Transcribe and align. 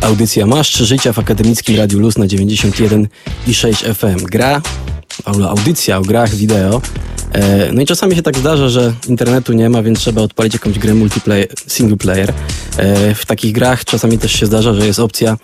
Audycja 0.00 0.46
Masz 0.46 0.72
Życia 0.72 1.12
w 1.12 1.18
Akademickim 1.18 1.76
Radiu 1.76 1.98
Luz 1.98 2.18
na 2.18 2.26
91 2.26 3.08
i 3.46 3.54
6 3.54 3.84
FM. 3.84 4.24
Gra, 4.24 4.62
audycja 5.24 5.98
o 5.98 6.02
grach 6.02 6.34
wideo. 6.34 6.82
E, 7.32 7.72
no 7.72 7.82
i 7.82 7.86
czasami 7.86 8.16
się 8.16 8.22
tak 8.22 8.38
zdarza, 8.38 8.68
że 8.68 8.92
internetu 9.08 9.52
nie 9.52 9.70
ma, 9.70 9.82
więc 9.82 9.98
trzeba 9.98 10.22
odpalić 10.22 10.52
jakąś 10.54 10.78
grę 10.78 10.94
multiplayer, 10.94 11.48
single 11.66 11.96
player. 11.96 12.32
E, 12.76 13.14
w 13.14 13.26
takich 13.26 13.52
grach 13.52 13.84
czasami 13.84 14.18
też 14.18 14.32
się 14.32 14.46
zdarza, 14.46 14.74
że 14.74 14.86
jest 14.86 14.98
opcja 14.98 15.36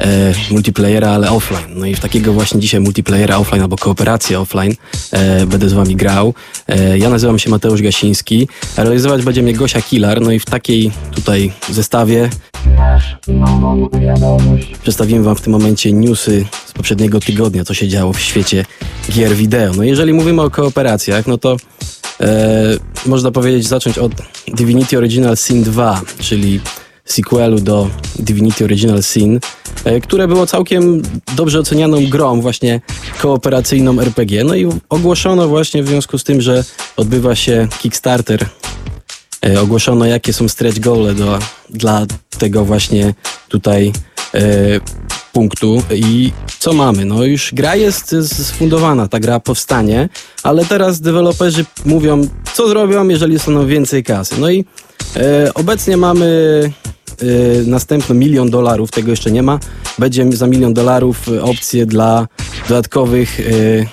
e, 0.00 0.34
multiplayera, 0.50 1.10
ale 1.10 1.30
offline. 1.30 1.74
No 1.74 1.86
i 1.86 1.94
w 1.94 2.00
takiego 2.00 2.32
właśnie 2.32 2.60
dzisiaj 2.60 2.80
multiplayera 2.80 3.36
offline 3.36 3.62
albo 3.62 3.76
kooperacja 3.76 4.40
offline 4.40 4.74
będę 5.46 5.68
z 5.68 5.72
wami 5.72 5.96
grał. 5.96 6.34
Ja 6.94 7.10
nazywam 7.10 7.38
się 7.38 7.50
Mateusz 7.50 7.82
Gasiński, 7.82 8.48
realizować 8.76 9.22
będzie 9.22 9.42
mnie 9.42 9.52
Gosia 9.52 9.82
Kilar, 9.82 10.20
no 10.20 10.32
i 10.32 10.38
w 10.38 10.44
takiej 10.44 10.90
tutaj 11.14 11.52
zestawie 11.70 12.30
przedstawimy 14.82 15.24
wam 15.24 15.36
w 15.36 15.40
tym 15.40 15.52
momencie 15.52 15.92
newsy 15.92 16.44
z 16.66 16.72
poprzedniego 16.72 17.20
tygodnia, 17.20 17.64
co 17.64 17.74
się 17.74 17.88
działo 17.88 18.12
w 18.12 18.20
świecie 18.20 18.64
gier 19.10 19.34
wideo. 19.34 19.72
No 19.76 19.82
jeżeli 19.82 20.12
mówimy 20.12 20.42
o 20.42 20.50
no 21.26 21.38
to 21.38 21.56
e, 22.20 22.76
można 23.06 23.30
powiedzieć 23.30 23.68
zacząć 23.68 23.98
od 23.98 24.12
Divinity 24.48 24.98
Original 24.98 25.36
Sin 25.36 25.62
2, 25.62 26.00
czyli 26.20 26.60
sequelu 27.04 27.60
do 27.60 27.90
Divinity 28.18 28.64
Original 28.64 29.02
Sin, 29.02 29.40
e, 29.84 30.00
które 30.00 30.28
było 30.28 30.46
całkiem 30.46 31.02
dobrze 31.36 31.58
ocenianą 31.58 32.06
grą, 32.06 32.40
właśnie 32.40 32.80
kooperacyjną 33.20 34.00
RPG. 34.00 34.44
No 34.44 34.54
i 34.54 34.68
ogłoszono 34.88 35.48
właśnie 35.48 35.82
w 35.82 35.88
związku 35.88 36.18
z 36.18 36.24
tym, 36.24 36.40
że 36.40 36.64
odbywa 36.96 37.34
się 37.34 37.68
Kickstarter, 37.78 38.46
e, 39.46 39.60
ogłoszono 39.60 40.06
jakie 40.06 40.32
są 40.32 40.48
stretch 40.48 40.78
goale 40.78 41.14
do, 41.14 41.38
dla 41.70 42.06
tego 42.38 42.64
właśnie 42.64 43.14
tutaj 43.48 43.92
e, 44.34 44.40
punktu 45.32 45.82
i 45.94 46.32
co 46.58 46.72
mamy? 46.72 47.04
No 47.04 47.24
już 47.24 47.54
gra 47.54 47.76
jest 47.76 48.16
sfundowana, 48.32 49.08
ta 49.08 49.20
gra 49.20 49.40
powstanie, 49.40 50.08
ale 50.42 50.64
teraz 50.64 51.00
deweloperzy 51.00 51.64
mówią, 51.84 52.28
co 52.54 52.68
zrobią, 52.68 53.08
jeżeli 53.08 53.34
dostaną 53.34 53.66
więcej 53.66 54.04
kasy. 54.04 54.34
No 54.38 54.50
i 54.50 54.64
e, 55.16 55.54
obecnie 55.54 55.96
mamy 55.96 56.72
następny 57.66 58.14
milion 58.14 58.50
dolarów, 58.50 58.90
tego 58.90 59.10
jeszcze 59.10 59.30
nie 59.30 59.42
ma. 59.42 59.58
Będzie 59.98 60.32
za 60.32 60.46
milion 60.46 60.74
dolarów 60.74 61.28
opcje 61.42 61.86
dla 61.86 62.28
dodatkowych 62.68 63.40
y, 63.40 63.86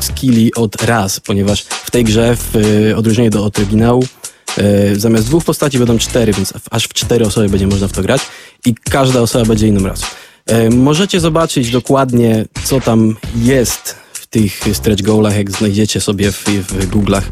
skilli 0.00 0.54
od 0.54 0.82
raz, 0.82 1.20
ponieważ 1.20 1.62
w 1.62 1.90
tej 1.90 2.04
grze, 2.04 2.36
w 2.36 2.56
y, 2.56 2.96
odróżnieniu 2.96 3.30
do 3.30 3.44
od 3.44 3.58
oryginału, 3.58 4.04
y, 4.58 5.00
zamiast 5.00 5.26
dwóch 5.26 5.44
postaci 5.44 5.78
będą 5.78 5.98
cztery, 5.98 6.32
więc 6.32 6.52
aż 6.70 6.84
w 6.84 6.94
cztery 6.94 7.26
osoby 7.26 7.48
będzie 7.48 7.66
można 7.66 7.88
w 7.88 7.92
to 7.92 8.02
grać 8.02 8.22
i 8.66 8.74
każda 8.74 9.20
osoba 9.20 9.44
będzie 9.44 9.68
inną 9.68 9.88
rasą. 9.88 10.06
Y, 10.50 10.70
możecie 10.70 11.20
zobaczyć 11.20 11.70
dokładnie, 11.70 12.44
co 12.64 12.80
tam 12.80 13.16
jest 13.36 13.96
w 14.12 14.26
tych 14.26 14.60
stretch 14.72 15.02
goalach, 15.02 15.36
jak 15.36 15.50
znajdziecie 15.50 16.00
sobie 16.00 16.32
w, 16.32 16.44
w 16.44 16.90
Google'ach 16.90 17.22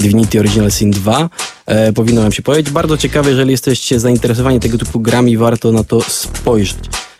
Divinity 0.00 0.40
Original 0.40 0.70
Sin 0.70 0.90
2 0.90 1.30
e, 1.66 1.92
powinno 1.92 2.22
Wam 2.22 2.32
się 2.32 2.42
powiedzieć. 2.42 2.72
Bardzo 2.72 2.96
ciekawe, 2.96 3.30
jeżeli 3.30 3.50
jesteście 3.50 4.00
zainteresowani 4.00 4.60
tego 4.60 4.78
typu 4.78 5.00
grami, 5.00 5.36
warto 5.36 5.72
na 5.72 5.84
to 5.84 6.00
spojrzeć. 6.00 6.78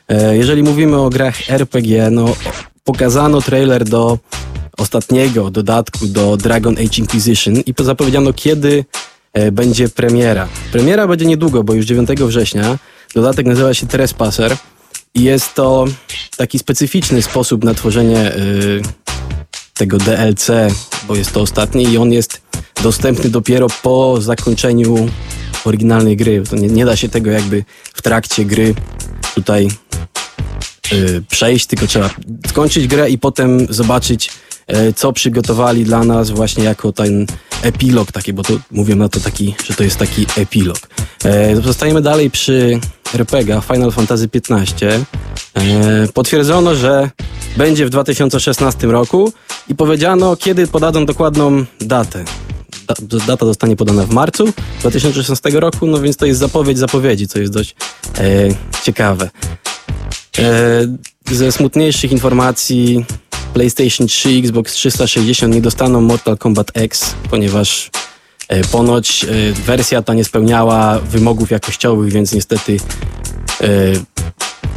E, 0.09 0.37
jeżeli 0.37 0.63
mówimy 0.63 0.97
o 0.97 1.11
grach 1.11 1.51
RPG, 1.51 2.11
no 2.11 2.37
pokazano 2.85 3.41
trailer 3.43 3.85
do 3.85 4.19
ostatniego 4.79 5.51
dodatku 5.51 6.07
do 6.07 6.37
Dragon 6.37 6.75
Age 6.75 6.99
Inquisition 6.99 7.55
i 7.55 7.75
zapowiedziano 7.79 8.33
kiedy 8.33 8.85
e, 9.33 9.53
będzie 9.53 9.89
premiera. 9.89 10.49
Premiera 10.73 11.09
będzie 11.09 11.27
niedługo, 11.27 11.65
bo 11.65 11.75
już 11.75 11.87
9 11.87 12.09
września. 12.11 12.79
Dodatek 13.15 13.47
nazywa 13.47 13.75
się 13.75 13.87
Trespasser 13.87 14.57
jest 15.15 15.55
to 15.55 15.85
taki 16.37 16.59
specyficzny 16.59 17.23
sposób 17.23 17.65
na 17.65 17.75
tworzenie 17.75 18.35
y, 18.35 18.83
tego 19.75 19.99
DLC, 19.99 20.51
bo 21.09 21.17
jest 21.17 21.33
to 21.33 21.41
ostatni 21.41 21.85
i 21.85 21.99
on 21.99 22.13
jest 22.13 22.41
dostępny 22.83 23.31
dopiero 23.31 23.67
po 23.83 24.21
zakończeniu 24.21 25.09
oryginalnej 25.65 26.17
gry. 26.17 26.43
To 26.51 26.57
nie, 26.57 26.69
nie 26.69 26.85
da 26.85 26.97
się 26.97 27.09
tego 27.09 27.31
jakby 27.31 27.65
w 27.95 28.03
trakcie 28.03 28.45
gry 28.45 28.75
tutaj 29.35 29.69
yy, 30.93 31.23
przejść, 31.29 31.67
tylko 31.67 31.87
trzeba 31.87 32.11
skończyć 32.49 32.87
grę 32.87 33.11
i 33.11 33.19
potem 33.19 33.67
zobaczyć, 33.71 34.31
yy, 34.69 34.93
co 34.93 35.13
przygotowali 35.13 35.85
dla 35.85 36.05
nas 36.05 36.31
właśnie 36.31 36.65
jako 36.65 36.93
ten 36.93 37.27
epilog 37.63 38.13
taki, 38.13 38.33
bo 38.33 38.43
to 38.43 38.53
mówią 38.71 38.97
na 38.97 39.09
to 39.09 39.21
taki, 39.21 39.55
że 39.65 39.75
to 39.75 39.85
jest 39.85 39.97
taki 39.97 40.27
epilog. 40.37 40.79
Yy, 41.25 41.63
zostajemy 41.63 42.03
dalej 42.03 42.31
przy 42.31 42.81
RPG 43.15 43.61
Final 43.73 43.93
Fantasy 43.93 44.29
XV. 44.35 45.05
Potwierdzono, 46.15 46.75
że 46.75 47.11
będzie 47.57 47.87
w 47.87 47.91
2016 47.91 48.87
roku 48.87 49.33
i 49.69 49.75
powiedziano, 49.75 50.37
kiedy 50.37 50.67
podadzą 50.67 51.07
dokładną 51.07 51.65
datę 51.81 52.25
data 53.27 53.47
zostanie 53.47 53.77
podana 53.77 54.07
w 54.07 54.11
marcu 54.11 54.53
2016 54.81 55.51
roku, 55.51 55.87
no 55.87 56.01
więc 56.01 56.17
to 56.17 56.27
jest 56.27 56.41
zapowiedź 56.41 56.79
zapowiedzi, 56.79 57.29
co 57.29 57.39
jest 57.39 57.53
dość 57.53 57.75
e, 58.19 58.49
ciekawe. 58.83 59.31
E, 60.39 61.33
ze 61.35 61.53
smutniejszych 61.53 62.13
informacji 62.13 63.05
PlayStation 63.55 64.07
3, 64.07 64.29
Xbox 64.39 64.73
360 64.73 65.55
nie 65.55 65.61
dostaną 65.61 66.01
Mortal 66.01 66.39
Kombat 66.39 66.71
X, 66.75 67.15
ponieważ 67.31 67.91
e, 68.49 68.65
ponoć 68.65 69.25
e, 69.25 69.53
wersja 69.53 70.03
ta 70.03 70.15
nie 70.15 70.25
spełniała 70.25 70.99
wymogów 70.99 71.51
jakościowych, 71.51 72.13
więc 72.13 72.33
niestety 72.33 72.77
e, 73.61 73.67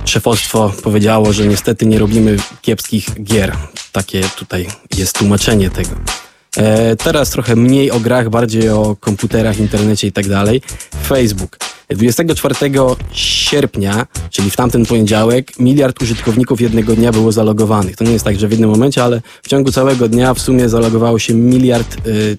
szefostwo 0.05 0.73
powiedziało, 0.83 1.33
że 1.33 1.47
niestety 1.47 1.85
nie 1.85 1.99
robimy 1.99 2.37
kiepskich 2.61 3.23
gier. 3.23 3.55
Takie 3.91 4.23
tutaj 4.37 4.67
jest 4.97 5.17
tłumaczenie 5.17 5.69
tego. 5.69 5.95
Teraz 7.03 7.29
trochę 7.29 7.55
mniej 7.55 7.91
o 7.91 7.99
grach, 7.99 8.29
bardziej 8.29 8.69
o 8.69 8.95
komputerach, 8.99 9.59
internecie 9.59 10.07
i 10.07 10.11
tak 10.11 10.27
dalej. 10.27 10.61
Facebook. 11.07 11.57
24 11.89 12.55
sierpnia, 13.11 14.07
czyli 14.29 14.51
w 14.51 14.55
tamten 14.55 14.85
poniedziałek, 14.85 15.59
miliard 15.59 16.01
użytkowników 16.01 16.61
jednego 16.61 16.95
dnia 16.95 17.11
było 17.11 17.31
zalogowanych. 17.31 17.95
To 17.95 18.03
nie 18.03 18.11
jest 18.11 18.25
tak, 18.25 18.39
że 18.39 18.47
w 18.47 18.51
jednym 18.51 18.69
momencie, 18.69 19.03
ale 19.03 19.21
w 19.43 19.47
ciągu 19.47 19.71
całego 19.71 20.09
dnia 20.09 20.33
w 20.33 20.39
sumie 20.39 20.69
zalogowało 20.69 21.19
się 21.19 21.33
miliard 21.33 22.07
y, 22.07 22.37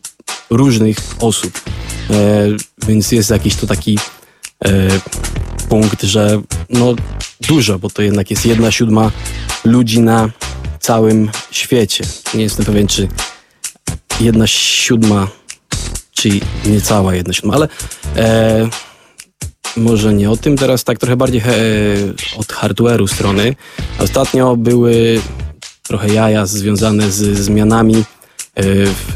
różnych 0.51 0.97
osób. 1.21 1.61
E, 2.11 2.47
więc 2.87 3.13
jest 3.13 3.31
jakiś 3.31 3.55
to 3.55 3.67
taki 3.67 3.99
e, 4.65 4.71
punkt, 5.69 6.03
że 6.03 6.43
no 6.71 6.95
dużo, 7.49 7.79
bo 7.79 7.91
to 7.91 8.03
jednak 8.03 8.31
jest 8.31 8.47
jedna 8.47 8.71
siódma 8.71 9.11
ludzi 9.65 10.01
na 10.01 10.31
całym 10.81 11.31
świecie. 11.51 12.05
Nie 12.35 12.43
jestem 12.43 12.65
pewien, 12.65 12.87
czy 12.87 13.09
jedna 14.21 14.47
siódma, 14.47 15.29
czyli 16.13 16.41
niecała 16.67 17.15
jedna 17.15 17.33
siódma, 17.33 17.55
ale 17.55 17.69
może 19.77 20.15
nie 20.15 20.31
o 20.31 20.37
tym, 20.37 20.57
teraz 20.57 20.85
tak 20.85 20.99
trochę 20.99 21.17
bardziej 21.17 21.43
od 22.37 22.47
hardware'u 22.47 23.09
strony. 23.09 23.57
Ostatnio 23.99 24.57
były 24.57 25.21
trochę 25.83 26.15
jaja 26.15 26.47
związane 26.47 27.11
z 27.11 27.39
zmianami 27.39 27.97
e, 28.55 28.63
w, 28.87 29.13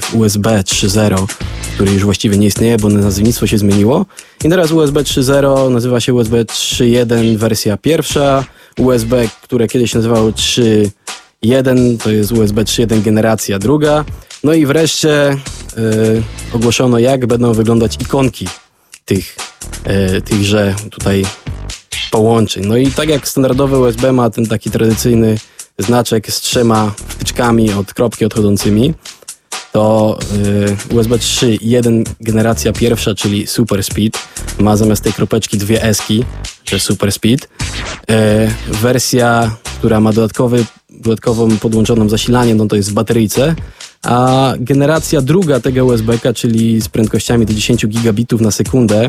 w 0.00 0.14
USB 0.14 0.50
3.0, 0.50 1.26
który 1.74 1.92
już 1.92 2.04
właściwie 2.04 2.38
nie 2.38 2.46
istnieje, 2.46 2.76
bo 2.76 2.88
nazewnictwo 2.88 3.46
się 3.46 3.58
zmieniło. 3.58 4.06
I 4.44 4.48
teraz 4.48 4.70
USB 4.70 5.02
3.0 5.02 5.70
nazywa 5.70 6.00
się 6.00 6.14
USB 6.14 6.44
3.1 6.44 7.36
wersja 7.36 7.76
pierwsza, 7.76 8.44
USB, 8.78 9.28
które 9.42 9.68
kiedyś 9.68 9.94
nazywało 9.94 10.30
3.1 10.30 11.98
to 12.02 12.10
jest 12.10 12.32
USB 12.32 12.64
3.1 12.64 13.02
generacja 13.02 13.58
druga, 13.58 14.04
no 14.44 14.54
i 14.54 14.66
wreszcie 14.66 15.36
yy, 15.76 16.22
ogłoszono, 16.52 16.98
jak 16.98 17.26
będą 17.26 17.52
wyglądać 17.52 17.96
ikonki 18.00 18.46
tych, 19.08 19.36
yy, 20.12 20.22
tychże 20.22 20.74
tutaj 20.90 21.24
połączeń. 22.10 22.66
No 22.66 22.76
i 22.76 22.90
tak 22.90 23.08
jak 23.08 23.28
standardowe 23.28 23.78
USB 23.78 24.12
ma 24.12 24.30
ten 24.30 24.46
taki 24.46 24.70
tradycyjny 24.70 25.38
znaczek 25.78 26.30
z 26.30 26.40
trzema 26.40 26.92
wtyczkami 27.08 27.72
od 27.72 27.94
kropki 27.94 28.24
odchodzącymi, 28.24 28.94
to 29.72 30.18
yy, 30.90 30.96
USB 30.96 31.16
3.1 31.16 32.04
generacja 32.20 32.72
pierwsza, 32.72 33.14
czyli 33.14 33.46
Super 33.46 33.84
Speed, 33.84 34.18
ma 34.58 34.76
zamiast 34.76 35.04
tej 35.04 35.12
kropeczki 35.12 35.58
dwie 35.58 35.82
eski, 35.82 36.24
że 36.64 36.80
Super 36.80 37.12
Speed. 37.12 37.46
Yy, 38.08 38.16
wersja, 38.68 39.56
która 39.78 40.00
ma 40.00 40.12
dodatkowy, 40.12 40.64
dodatkową 40.90 41.56
podłączoną 41.56 42.08
zasilanie, 42.08 42.54
no 42.54 42.66
to 42.66 42.76
jest 42.76 42.90
w 42.90 42.94
bateryjce, 42.94 43.54
a 44.02 44.52
generacja 44.58 45.20
druga 45.20 45.60
tego 45.60 45.84
USB-ka, 45.84 46.32
czyli 46.32 46.80
z 46.80 46.88
prędkościami 46.88 47.46
do 47.46 47.54
10 47.54 47.86
gigabitów 47.86 48.40
na 48.40 48.50
sekundę, 48.50 49.08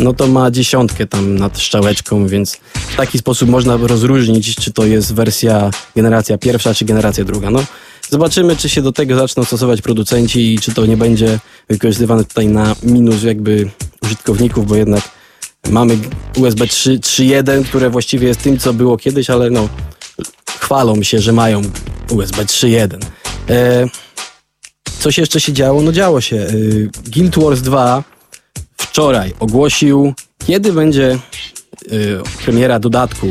no 0.00 0.12
to 0.12 0.26
ma 0.26 0.50
dziesiątkę 0.50 1.06
tam 1.06 1.34
nad 1.34 1.58
szczałeczką, 1.58 2.26
więc 2.26 2.58
w 2.74 2.96
taki 2.96 3.18
sposób 3.18 3.48
można 3.48 3.76
rozróżnić, 3.76 4.54
czy 4.54 4.72
to 4.72 4.86
jest 4.86 5.14
wersja 5.14 5.70
generacja 5.96 6.38
pierwsza, 6.38 6.74
czy 6.74 6.84
generacja 6.84 7.24
druga. 7.24 7.50
No, 7.50 7.64
zobaczymy, 8.10 8.56
czy 8.56 8.68
się 8.68 8.82
do 8.82 8.92
tego 8.92 9.16
zaczną 9.16 9.44
stosować 9.44 9.82
producenci 9.82 10.54
i 10.54 10.58
czy 10.58 10.74
to 10.74 10.86
nie 10.86 10.96
będzie 10.96 11.38
wykorzystywane 11.68 12.24
tutaj 12.24 12.46
na 12.46 12.76
minus 12.82 13.22
jakby 13.22 13.70
użytkowników, 14.02 14.66
bo 14.66 14.76
jednak 14.76 15.18
Mamy 15.70 15.98
USB 16.36 16.64
3.1, 16.64 17.64
które 17.64 17.90
właściwie 17.90 18.28
jest 18.28 18.42
tym, 18.42 18.58
co 18.58 18.72
było 18.72 18.96
kiedyś, 18.96 19.30
ale 19.30 19.50
no 19.50 19.68
chwalą 20.60 21.02
się, 21.02 21.18
że 21.18 21.32
mają 21.32 21.62
USB 22.10 22.44
3.1. 22.44 22.98
E, 23.50 23.86
coś 24.98 25.18
jeszcze 25.18 25.40
się 25.40 25.52
działo? 25.52 25.82
No 25.82 25.92
działo 25.92 26.20
się. 26.20 26.36
E, 26.36 26.50
Guild 27.10 27.38
Wars 27.38 27.60
2 27.60 28.04
wczoraj 28.76 29.34
ogłosił, 29.40 30.14
kiedy 30.46 30.72
będzie 30.72 31.10
e, 31.12 31.18
premiera 32.44 32.78
dodatku 32.78 33.26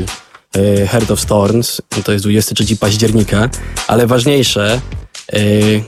e, 0.55 0.87
Heart 0.87 1.11
of 1.11 1.19
Storms. 1.19 1.81
To 2.05 2.11
jest 2.11 2.25
23 2.25 2.77
października, 2.77 3.49
ale 3.87 4.07
ważniejsze, 4.07 4.81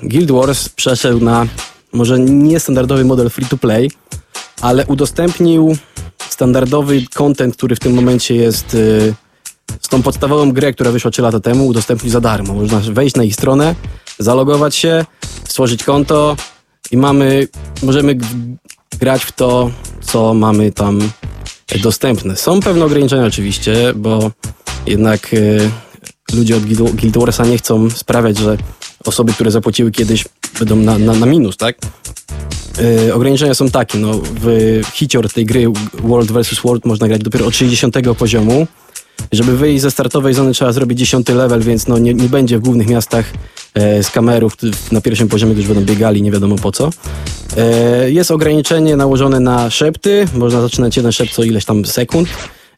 Guild 0.03 0.31
Wars 0.31 0.69
przeszedł 0.69 1.19
na 1.19 1.47
może 1.93 2.19
niestandardowy 2.19 3.05
model 3.05 3.29
free 3.29 3.45
to 3.45 3.57
play, 3.57 3.91
ale 4.61 4.85
udostępnił 4.85 5.77
standardowy 6.29 7.01
content, 7.13 7.55
który 7.55 7.75
w 7.75 7.79
tym 7.79 7.93
momencie 7.93 8.35
jest 8.35 8.73
y, 8.73 9.13
z 9.81 9.87
tą 9.87 10.01
podstawową 10.01 10.51
grę, 10.51 10.73
która 10.73 10.91
wyszła 10.91 11.11
3 11.11 11.21
lata 11.21 11.39
temu, 11.39 11.67
udostępnił 11.67 12.11
za 12.11 12.21
darmo. 12.21 12.53
Można 12.53 12.79
wejść 12.79 13.15
na 13.15 13.23
ich 13.23 13.33
stronę, 13.35 13.75
zalogować 14.19 14.75
się, 14.75 15.05
stworzyć 15.59 15.83
konto 15.83 16.35
i 16.91 16.97
mamy, 16.97 17.47
możemy 17.83 18.17
grać 18.99 19.23
w 19.23 19.31
to, 19.31 19.71
co 20.01 20.33
mamy 20.33 20.71
tam 20.71 20.99
dostępne. 21.81 22.35
Są 22.35 22.59
pewne 22.59 22.85
ograniczenia 22.85 23.25
oczywiście, 23.25 23.93
bo 23.95 24.31
jednak 24.85 25.33
y, 25.33 25.69
ludzie 26.33 26.55
od 26.55 26.63
Guild 26.95 27.17
Warsa 27.17 27.45
nie 27.45 27.57
chcą 27.57 27.89
sprawiać, 27.89 28.37
że 28.37 28.57
osoby, 29.05 29.33
które 29.33 29.51
zapłaciły 29.51 29.91
kiedyś 29.91 30.25
będą 30.59 30.75
na, 30.75 30.97
na, 30.97 31.13
na 31.13 31.25
minus, 31.25 31.57
tak? 31.57 31.77
Yy, 33.05 33.13
ograniczenia 33.13 33.53
są 33.53 33.69
takie, 33.69 33.97
no 33.97 34.11
w 34.23 34.81
hicior 34.93 35.33
tej 35.33 35.45
gry 35.45 35.65
World 35.93 36.31
vs. 36.31 36.59
World 36.63 36.85
można 36.85 37.07
grać 37.07 37.21
dopiero 37.21 37.45
od 37.45 37.55
60 37.55 37.95
poziomu. 38.17 38.67
Żeby 39.31 39.57
wyjść 39.57 39.81
ze 39.81 39.91
startowej 39.91 40.33
zony 40.33 40.53
trzeba 40.53 40.71
zrobić 40.71 40.99
10 40.99 41.29
level, 41.29 41.61
więc 41.61 41.87
no 41.87 41.97
nie, 41.97 42.13
nie 42.13 42.29
będzie 42.29 42.57
w 42.57 42.61
głównych 42.61 42.87
miastach 42.87 43.25
e, 43.73 44.03
z 44.03 44.11
kamerów 44.11 44.53
na 44.91 45.01
pierwszym 45.01 45.27
poziomie, 45.27 45.53
którzy 45.53 45.67
będą 45.67 45.93
biegali 45.93 46.21
nie 46.21 46.31
wiadomo 46.31 46.55
po 46.55 46.71
co. 46.71 46.89
E, 47.57 48.11
jest 48.11 48.31
ograniczenie 48.31 48.95
nałożone 48.95 49.39
na 49.39 49.69
szepty, 49.69 50.27
można 50.33 50.61
zaczynać 50.61 50.97
jeden 50.97 51.11
szept 51.11 51.33
co 51.33 51.43
ileś 51.43 51.65
tam 51.65 51.85
sekund. 51.85 52.29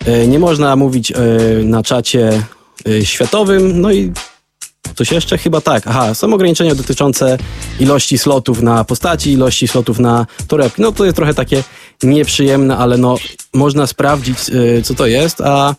E, 0.06 0.28
nie 0.28 0.40
można 0.40 0.76
mówić 0.76 1.12
e, 1.12 1.16
na 1.64 1.84
czacie 1.84 2.44
e, 2.88 3.06
światowym, 3.06 3.82
no 3.82 3.92
i 3.92 4.12
Coś 4.96 5.12
jeszcze? 5.12 5.38
Chyba 5.38 5.62
tak. 5.62 5.88
Aha, 5.88 6.14
są 6.14 6.34
ograniczenia 6.34 6.76
dotyczące 6.76 7.38
ilości 7.80 8.18
slotów 8.18 8.62
na 8.62 8.84
postaci, 8.84 9.32
ilości 9.32 9.68
slotów 9.68 10.00
na 10.00 10.26
torebki. 10.48 10.82
No 10.82 10.92
to 10.92 11.06
jest 11.06 11.16
trochę 11.16 11.34
takie 11.34 11.64
nieprzyjemne, 12.04 12.78
ale 12.78 12.98
no 12.98 13.16
można 13.54 13.88
sprawdzić, 13.88 14.50
yy, 14.50 14.82
co 14.82 14.94
to 14.94 15.08
jest, 15.08 15.42
a 15.42 15.76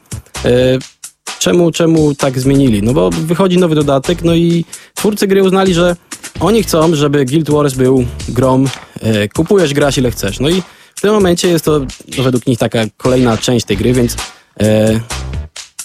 czemu, 1.38 1.70
czemu 1.70 2.14
tak 2.14 2.40
zmienili? 2.40 2.82
No 2.82 2.92
bo 2.92 3.10
wychodzi 3.10 3.58
nowy 3.58 3.74
dodatek, 3.74 4.22
no 4.22 4.34
i 4.34 4.64
twórcy 4.94 5.26
gry 5.26 5.42
uznali, 5.42 5.74
że 5.74 5.96
oni 6.40 6.62
chcą, 6.62 6.94
żeby 6.94 7.24
Guild 7.24 7.50
Wars 7.50 7.74
był 7.74 8.04
grą, 8.28 8.64
yy, 9.02 9.28
kupujesz, 9.28 9.74
grasz 9.74 9.98
ile 9.98 10.10
chcesz. 10.10 10.40
No 10.40 10.48
i 10.48 10.62
w 10.94 11.00
tym 11.00 11.12
momencie 11.12 11.48
jest 11.48 11.64
to 11.64 11.80
według 12.22 12.46
nich 12.46 12.58
taka 12.58 12.84
kolejna 12.96 13.38
część 13.38 13.66
tej 13.66 13.76
gry, 13.76 13.92
więc 13.92 14.16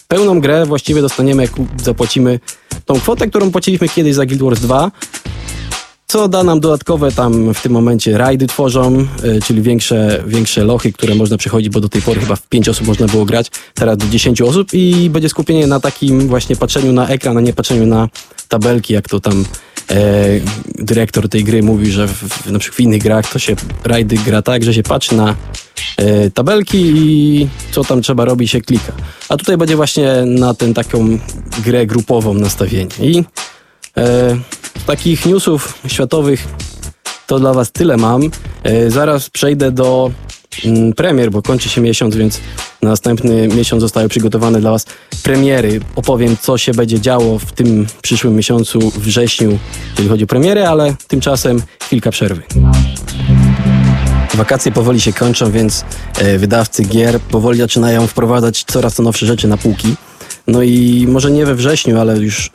pełną 0.07 0.41
grę 0.41 0.65
właściwie 0.65 1.01
dostaniemy, 1.01 1.43
jak 1.43 1.51
zapłacimy 1.83 2.39
tą 2.85 2.99
kwotę, 2.99 3.27
którą 3.27 3.51
płaciliśmy 3.51 3.89
kiedyś 3.89 4.15
za 4.15 4.25
Guild 4.25 4.41
Wars 4.41 4.59
2, 4.59 4.91
co 6.07 6.27
da 6.27 6.43
nam 6.43 6.59
dodatkowe 6.59 7.11
tam 7.11 7.53
w 7.53 7.61
tym 7.61 7.71
momencie 7.71 8.17
rajdy 8.17 8.47
tworzą, 8.47 9.07
yy, 9.23 9.41
czyli 9.41 9.61
większe, 9.61 10.23
większe 10.27 10.63
lochy, 10.63 10.93
które 10.93 11.15
można 11.15 11.37
przechodzić, 11.37 11.69
bo 11.69 11.79
do 11.79 11.89
tej 11.89 12.01
pory 12.01 12.19
chyba 12.19 12.35
w 12.35 12.47
5 12.47 12.69
osób 12.69 12.87
można 12.87 13.07
było 13.07 13.25
grać, 13.25 13.51
teraz 13.73 13.97
do 13.97 14.07
10 14.07 14.41
osób 14.41 14.73
i 14.73 15.09
będzie 15.09 15.29
skupienie 15.29 15.67
na 15.67 15.79
takim 15.79 16.27
właśnie 16.27 16.55
patrzeniu 16.55 16.93
na 16.93 17.07
ekran, 17.07 17.37
a 17.37 17.41
nie 17.41 17.53
patrzeniu 17.53 17.85
na 17.85 18.09
tabelki, 18.47 18.93
jak 18.93 19.09
to 19.09 19.19
tam 19.19 19.45
e, 19.91 19.95
dyrektor 20.75 21.29
tej 21.29 21.43
gry 21.43 21.63
mówi, 21.63 21.91
że 21.91 22.07
w, 22.07 22.11
w, 22.11 22.51
na 22.51 22.59
przykład 22.59 22.77
w 22.77 22.79
innych 22.79 23.03
grach 23.03 23.31
to 23.33 23.39
się 23.39 23.55
rajdy 23.83 24.17
gra 24.25 24.41
tak, 24.41 24.63
że 24.63 24.73
się 24.73 24.83
patrzy 24.83 25.15
na 25.15 25.35
e, 25.97 26.31
tabelki 26.31 26.77
i 26.95 27.47
co 27.71 27.83
tam 27.83 28.01
trzeba 28.01 28.25
robić 28.25 28.51
się 28.51 28.61
klika. 28.61 28.93
A 29.29 29.37
tutaj 29.37 29.57
będzie 29.57 29.75
właśnie 29.75 30.23
na 30.25 30.53
tę 30.53 30.73
taką 30.73 31.19
grę 31.65 31.85
grupową 31.85 32.33
nastawienie. 32.33 32.95
I 33.01 33.23
e, 33.97 34.37
takich 34.87 35.25
newsów 35.25 35.79
światowych 35.87 36.47
to 37.27 37.39
dla 37.39 37.53
Was 37.53 37.71
tyle 37.71 37.97
mam. 37.97 38.21
E, 38.63 38.91
zaraz 38.91 39.29
przejdę 39.29 39.71
do 39.71 40.11
mm, 40.65 40.93
premier, 40.93 41.31
bo 41.31 41.41
kończy 41.41 41.69
się 41.69 41.81
miesiąc, 41.81 42.15
więc 42.15 42.39
na 42.81 42.89
następny 42.89 43.47
miesiąc 43.47 43.81
zostały 43.81 44.09
przygotowane 44.09 44.59
dla 44.59 44.71
Was 44.71 44.85
premiery. 45.23 45.79
Opowiem, 45.95 46.37
co 46.41 46.57
się 46.57 46.71
będzie 46.71 46.99
działo 46.99 47.39
w 47.39 47.51
tym 47.51 47.87
przyszłym 48.01 48.35
miesiącu, 48.35 48.91
wrześniu, 48.95 49.59
jeżeli 49.89 50.09
chodzi 50.09 50.23
o 50.23 50.27
premiery, 50.27 50.67
ale 50.67 50.95
tymczasem 51.07 51.61
chwilka 51.83 52.11
przerwy. 52.11 52.43
Wakacje 54.33 54.71
powoli 54.71 55.01
się 55.01 55.13
kończą, 55.13 55.51
więc 55.51 55.85
e, 56.17 56.37
wydawcy 56.37 56.83
gier 56.83 57.19
powoli 57.19 57.59
zaczynają 57.59 58.07
wprowadzać 58.07 58.63
coraz 58.67 58.95
to 58.95 59.03
nowsze 59.03 59.25
rzeczy 59.25 59.47
na 59.47 59.57
półki. 59.57 59.95
No 60.47 60.63
i 60.63 61.05
może 61.09 61.31
nie 61.31 61.45
we 61.45 61.55
wrześniu, 61.55 61.99
ale 61.99 62.17
już 62.17 62.45
e, 62.47 62.49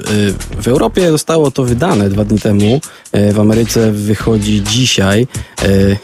w 0.63 0.69
Europie 0.69 1.11
zostało 1.11 1.51
to 1.51 1.65
wydane 1.65 2.11
dwa 2.11 2.25
dni 2.25 2.39
temu. 2.39 2.81
E, 3.13 3.33
w 3.33 3.41
Ameryce 3.41 3.93
wychodzi 3.93 4.63
dzisiaj 4.63 5.27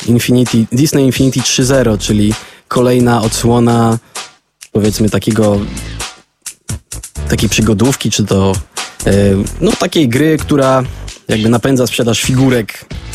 Infinity, 0.06 0.66
Disney 0.72 1.04
Infinity 1.04 1.40
3.0, 1.40 1.98
czyli 1.98 2.34
kolejna 2.68 3.22
odsłona 3.22 3.98
powiedzmy 4.72 5.10
takiego 5.10 5.60
takiej 7.28 7.48
przygodówki, 7.48 8.10
czy 8.10 8.24
to 8.24 8.52
no 9.60 9.72
takiej 9.72 10.08
gry, 10.08 10.36
która 10.38 10.82
jakby 11.28 11.48
napędza 11.48 11.86
sprzedaż 11.86 12.22
figurek 12.22 12.84
Y, 12.84 13.07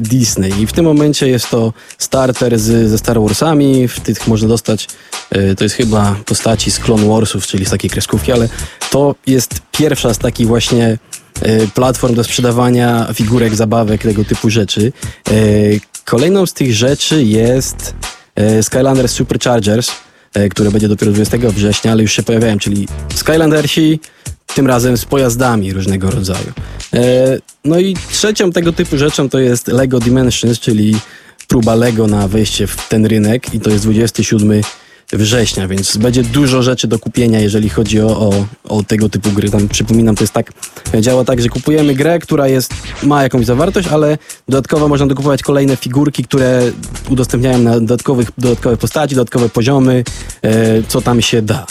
Disney. 0.00 0.62
I 0.62 0.66
w 0.66 0.72
tym 0.72 0.84
momencie 0.84 1.28
jest 1.28 1.50
to 1.50 1.72
starter 1.98 2.58
z, 2.58 2.90
ze 2.90 2.98
Star 2.98 3.20
Warsami. 3.20 3.88
W 3.88 4.00
tych 4.00 4.26
można 4.26 4.48
dostać, 4.48 4.88
y, 5.36 5.54
to 5.54 5.64
jest 5.64 5.76
chyba 5.76 6.16
postaci 6.26 6.70
z 6.70 6.78
Clone 6.78 7.06
Warsów, 7.06 7.46
czyli 7.46 7.66
z 7.66 7.70
takiej 7.70 7.90
kreskówki, 7.90 8.32
ale 8.32 8.48
to 8.90 9.14
jest 9.26 9.60
pierwsza 9.72 10.14
z 10.14 10.18
takich 10.18 10.46
właśnie 10.46 10.98
y, 11.46 11.68
platform 11.74 12.14
do 12.14 12.24
sprzedawania 12.24 13.08
figurek, 13.14 13.54
zabawek, 13.54 14.02
tego 14.02 14.24
typu 14.24 14.50
rzeczy. 14.50 14.92
Kolejną 16.04 16.46
z 16.46 16.52
tych 16.52 16.74
rzeczy 16.74 17.24
jest 17.24 17.94
Skylander 18.62 19.08
Superchargers, 19.08 19.90
które 20.50 20.70
będzie 20.70 20.88
dopiero 20.88 21.12
20 21.12 21.38
września, 21.38 21.92
ale 21.92 22.02
już 22.02 22.12
się 22.12 22.22
pojawiają, 22.22 22.58
czyli 22.58 22.88
Skylandersi, 23.14 24.00
tym 24.54 24.66
razem 24.66 24.96
z 24.96 25.04
pojazdami 25.04 25.72
różnego 25.72 26.10
rodzaju. 26.10 26.52
E, 26.94 27.38
no 27.64 27.78
i 27.78 27.96
trzecią 28.12 28.52
tego 28.52 28.72
typu 28.72 28.98
rzeczą 28.98 29.28
to 29.28 29.38
jest 29.38 29.68
Lego 29.68 30.00
Dimensions, 30.00 30.60
czyli 30.60 30.94
próba 31.48 31.74
Lego 31.74 32.06
na 32.06 32.28
wejście 32.28 32.66
w 32.66 32.88
ten 32.88 33.06
rynek 33.06 33.54
i 33.54 33.60
to 33.60 33.70
jest 33.70 33.84
27 33.84 34.62
września, 35.12 35.68
więc 35.68 35.96
będzie 35.96 36.22
dużo 36.22 36.62
rzeczy 36.62 36.88
do 36.88 36.98
kupienia, 36.98 37.40
jeżeli 37.40 37.68
chodzi 37.68 38.00
o, 38.00 38.06
o, 38.20 38.46
o, 38.64 38.82
tego 38.82 39.08
typu 39.08 39.30
gry. 39.30 39.50
Tam 39.50 39.68
przypominam, 39.68 40.14
to 40.16 40.22
jest 40.22 40.32
tak, 40.32 40.52
działa 41.00 41.24
tak, 41.24 41.40
że 41.40 41.48
kupujemy 41.48 41.94
grę, 41.94 42.18
która 42.18 42.48
jest, 42.48 42.74
ma 43.02 43.22
jakąś 43.22 43.46
zawartość, 43.46 43.88
ale 43.88 44.18
dodatkowo 44.48 44.88
można 44.88 45.06
dokupować 45.06 45.42
kolejne 45.42 45.76
figurki, 45.76 46.24
które 46.24 46.62
udostępniają 47.08 47.58
na 47.58 47.80
dodatkowych, 47.80 48.30
dodatkowe 48.38 48.76
postaci, 48.76 49.14
dodatkowe 49.14 49.48
poziomy, 49.48 50.04
e, 50.42 50.82
co 50.88 51.00
tam 51.00 51.22
się 51.22 51.42
da. 51.42 51.66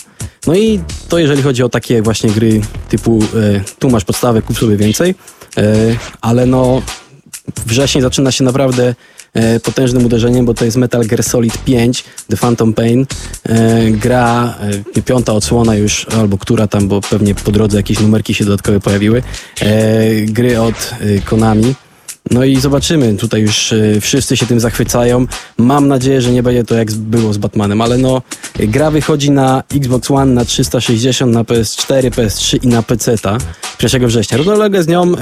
No 0.50 0.56
i 0.56 0.80
to 1.10 1.20
jeżeli 1.20 1.42
chodzi 1.42 1.64
o 1.64 1.70
takie 1.70 2.02
właśnie 2.02 2.30
gry 2.30 2.62
typu 2.90 3.20
e, 3.36 3.62
tu 3.80 3.90
masz 3.90 4.06
podstawę, 4.06 4.42
kup 4.42 4.58
sobie 4.58 4.78
więcej, 4.78 5.16
e, 5.58 5.64
ale 6.22 6.46
no 6.46 6.82
wrzesień 7.66 8.02
zaczyna 8.02 8.32
się 8.32 8.44
naprawdę 8.44 8.96
e, 9.34 9.60
potężnym 9.60 10.06
uderzeniem, 10.06 10.46
bo 10.46 10.54
to 10.54 10.66
jest 10.66 10.78
Metal 10.78 11.06
Gear 11.06 11.24
Solid 11.24 11.58
5 11.58 12.04
The 12.30 12.38
Phantom 12.38 12.74
Pain. 12.74 13.06
E, 13.44 13.92
gra 13.92 14.56
e, 14.96 15.02
piąta 15.02 15.34
odsłona 15.34 15.76
już, 15.76 16.06
albo 16.20 16.38
która 16.38 16.68
tam, 16.68 16.88
bo 16.88 17.02
pewnie 17.02 17.36
po 17.36 17.52
drodze 17.52 17.78
jakieś 17.78 18.00
numerki 18.00 18.34
się 18.34 18.46
dodatkowe 18.46 18.80
pojawiły. 18.80 19.24
E, 19.62 20.22
gry 20.22 20.62
od 20.62 20.92
Konami. 21.26 21.76
No 22.32 22.46
i 22.46 22.60
zobaczymy, 22.60 23.16
tutaj 23.16 23.42
już 23.42 23.72
y, 23.72 23.98
wszyscy 24.02 24.38
się 24.38 24.46
tym 24.46 24.60
zachwycają. 24.60 25.26
Mam 25.58 25.88
nadzieję, 25.88 26.22
że 26.22 26.32
nie 26.32 26.44
będzie 26.44 26.64
to 26.64 26.76
jak 26.76 26.92
było 26.92 27.34
z 27.34 27.38
Batmanem, 27.38 27.82
ale 27.82 27.98
no 27.98 28.22
gra 28.60 28.92
wychodzi 28.92 29.32
na 29.32 29.64
Xbox 29.76 30.12
One, 30.12 30.34
na 30.34 30.46
360, 30.46 31.34
na 31.34 31.44
PS4, 31.44 32.10
PS3 32.10 32.66
i 32.66 32.68
na 32.68 32.84
PC-ta 32.84 33.38
1 33.84 34.08
września. 34.08 34.38
Równolegle 34.38 34.84
z 34.84 34.88
nią 34.88 35.14
y, 35.14 35.18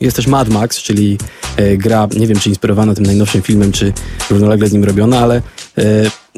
jest 0.00 0.16
też 0.16 0.26
Mad 0.26 0.48
Max, 0.48 0.82
czyli 0.82 1.18
y, 1.60 1.76
gra, 1.76 2.08
nie 2.16 2.26
wiem 2.26 2.38
czy 2.38 2.48
inspirowana 2.48 2.94
tym 2.94 3.06
najnowszym 3.06 3.42
filmem, 3.42 3.72
czy 3.72 3.92
równolegle 4.30 4.68
z 4.68 4.72
nim 4.72 4.84
robiona, 4.84 5.18
ale 5.18 5.42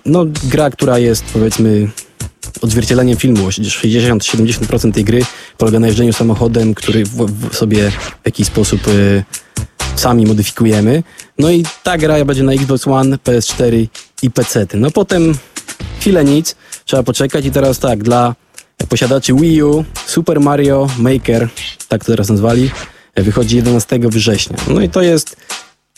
no 0.06 0.24
gra, 0.44 0.70
która 0.70 0.98
jest 0.98 1.24
powiedzmy 1.32 1.88
odzwierciedleniem 2.62 3.16
filmu. 3.16 3.48
60-70% 3.48 4.92
tej 4.92 5.04
gry 5.04 5.22
polega 5.58 5.78
na 5.78 5.86
jeżdżeniu 5.86 6.12
samochodem, 6.12 6.74
który 6.74 7.04
w, 7.04 7.48
w 7.50 7.56
sobie 7.56 7.90
w 7.90 8.26
jakiś 8.26 8.46
sposób 8.46 8.88
y, 8.88 9.24
sami 9.96 10.26
modyfikujemy. 10.26 11.02
No 11.38 11.50
i 11.50 11.64
ta 11.82 11.98
gra 11.98 12.24
będzie 12.24 12.42
na 12.42 12.52
Xbox 12.52 12.86
One, 12.88 13.16
PS4 13.16 13.86
i 14.22 14.30
PC. 14.30 14.66
No 14.74 14.90
potem 14.90 15.34
chwilę 16.00 16.24
nic, 16.24 16.56
trzeba 16.84 17.02
poczekać 17.02 17.44
i 17.44 17.50
teraz 17.50 17.78
tak, 17.78 18.02
dla 18.02 18.34
posiadaczy 18.88 19.34
Wii 19.34 19.62
U 19.62 19.84
Super 20.06 20.40
Mario 20.40 20.88
Maker, 20.98 21.48
tak 21.88 22.04
to 22.04 22.12
teraz 22.12 22.28
nazwali, 22.28 22.70
wychodzi 23.16 23.56
11 23.56 23.98
września. 24.02 24.56
No 24.68 24.80
i 24.80 24.88
to 24.88 25.02
jest 25.02 25.36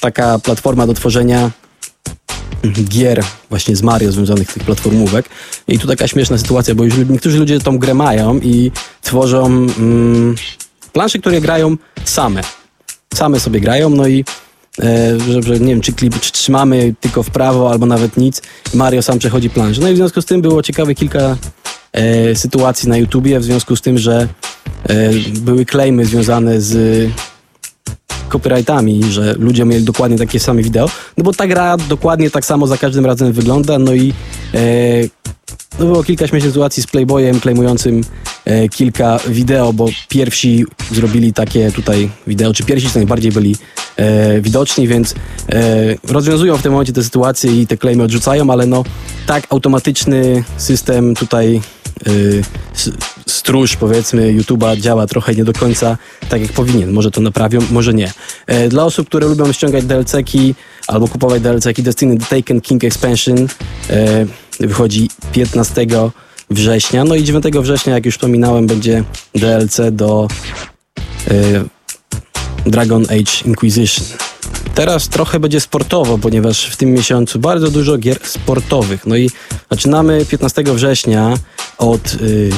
taka 0.00 0.38
platforma 0.38 0.87
do 0.87 0.95
tworzenia 0.95 1.50
gier 2.73 3.25
właśnie 3.49 3.76
z 3.76 3.83
Mario 3.83 4.12
związanych 4.12 4.53
tych 4.53 4.65
platformówek. 4.65 5.29
I 5.69 5.79
tu 5.79 5.87
taka 5.87 6.09
śmieszna 6.09 6.38
sytuacja, 6.38 6.75
bo 6.75 6.85
już 6.85 6.95
niektórzy 7.11 7.38
ludzie 7.38 7.61
tą 7.61 7.79
grę 7.79 7.95
mają 7.95 8.38
i 8.38 8.71
tworzą 9.03 9.47
mm, 9.47 10.35
plansze, 10.93 11.19
które 11.19 11.41
grają 11.41 11.76
same. 12.05 12.43
Same 13.15 13.41
sobie 13.41 13.61
grają, 13.61 13.91
no 13.91 14.07
i 14.07 14.25
e, 14.83 15.21
że, 15.21 15.43
że, 15.43 15.61
nie 15.61 15.67
wiem, 15.67 15.81
czy 15.81 15.93
klip 15.93 16.21
czy 16.21 16.33
trzymamy 16.33 16.95
tylko 17.01 17.23
w 17.23 17.31
prawo 17.31 17.71
albo 17.71 17.87
nawet 17.87 18.17
nic. 18.17 18.43
Mario 18.75 19.03
sam 19.03 19.19
przechodzi 19.19 19.51
planszę. 19.51 19.81
No 19.81 19.89
i 19.89 19.95
w 19.95 19.97
związku 19.97 20.23
z 20.23 20.25
tym 20.25 20.43
było 20.43 20.63
ciekawe 20.63 20.95
kilka 20.95 21.37
e, 21.93 22.35
sytuacji 22.35 22.89
na 22.89 22.97
YouTubie, 22.97 23.41
w 23.41 23.45
związku 23.45 23.77
z 23.77 23.83
tym, 23.83 23.99
że 23.99 24.29
e, 24.89 25.11
były 25.41 25.67
claimy 25.67 26.05
związane 26.05 26.61
z 26.61 27.11
copyrightami, 28.28 29.04
że 29.04 29.35
ludzie 29.38 29.64
mieli 29.64 29.85
dokładnie 29.85 30.18
takie 30.18 30.40
same 30.40 30.62
wideo, 30.62 30.90
no 31.16 31.25
bo 31.25 31.33
ta 31.33 31.47
gra 31.47 31.76
dokładnie 31.76 32.30
tak 32.30 32.45
samo 32.45 32.66
za 32.66 32.76
każdym 32.76 33.06
razem 33.06 33.33
wygląda, 33.33 33.78
no 33.78 33.95
i 33.95 34.12
e, 34.54 34.61
no 35.78 35.87
było 35.87 36.02
kilka 36.02 36.26
śmiesznych 36.26 36.52
sytuacji 36.52 36.83
z 36.83 36.87
Playboyem 36.87 37.40
klejmującym 37.40 38.00
e, 38.45 38.68
kilka 38.68 39.18
wideo, 39.28 39.73
bo 39.73 39.88
pierwsi 40.09 40.64
zrobili 40.92 41.33
takie 41.33 41.73
tutaj 41.73 42.11
wideo, 42.26 42.54
czy 42.54 42.64
pierwsi 42.64 42.90
co 42.90 42.99
najbardziej 42.99 43.33
byli 43.33 43.56
e, 43.97 44.40
widoczni, 44.40 44.88
więc 44.88 45.14
e, 45.49 46.12
rozwiązują 46.12 46.56
w 46.56 46.62
tym 46.62 46.73
momencie 46.73 46.92
te 46.92 47.04
sytuacje 47.04 47.61
i 47.62 47.66
te 47.66 47.76
klejmy 47.76 48.02
odrzucają, 48.02 48.50
ale 48.50 48.66
no 48.66 48.85
tak 49.26 49.47
automatyczny 49.50 50.45
system 50.56 51.14
tutaj 51.14 51.61
y, 52.09 52.42
stróż 53.28 53.76
powiedzmy 53.76 54.35
YouTube'a 54.35 54.80
działa 54.80 55.06
trochę 55.06 55.35
nie 55.35 55.45
do 55.45 55.52
końca 55.52 55.99
tak 56.28 56.42
jak 56.42 56.52
powinien. 56.52 56.92
Może 56.92 57.11
to 57.11 57.21
naprawią, 57.21 57.61
może 57.71 57.95
nie. 57.95 58.12
E, 58.47 58.68
dla 58.68 58.85
osób, 58.85 59.09
które 59.09 59.26
lubią 59.26 59.52
ściągać 59.52 59.85
DLC-ki 59.85 60.54
albo 60.87 61.09
kupować 61.09 61.42
DLC-ki 61.42 61.83
Destiny 61.83 62.18
The 62.18 62.37
Taken 62.37 62.61
King 62.61 62.85
Expansion 62.85 63.47
e, 63.90 64.26
wychodzi 64.61 65.11
15 65.33 65.87
września. 66.50 67.04
No 67.04 67.14
i 67.14 67.25
9 67.25 67.45
września, 67.45 67.95
jak 67.95 68.06
już 68.06 68.14
wspominałem, 68.14 68.66
będzie 68.66 69.04
DLC 69.35 69.80
do 69.92 70.28
e, 71.30 71.64
Dragon 72.66 73.04
Age 73.04 73.45
Inquisition. 73.45 74.04
Teraz 74.76 75.09
trochę 75.09 75.40
będzie 75.40 75.61
sportowo, 75.61 76.18
ponieważ 76.18 76.66
w 76.66 76.76
tym 76.76 76.92
miesiącu 76.92 77.38
bardzo 77.38 77.71
dużo 77.71 77.99
gier 77.99 78.18
sportowych. 78.23 79.06
No 79.06 79.16
i 79.16 79.30
zaczynamy 79.71 80.26
15 80.26 80.62
września 80.62 81.35
od 81.78 82.14
y, 82.14 82.50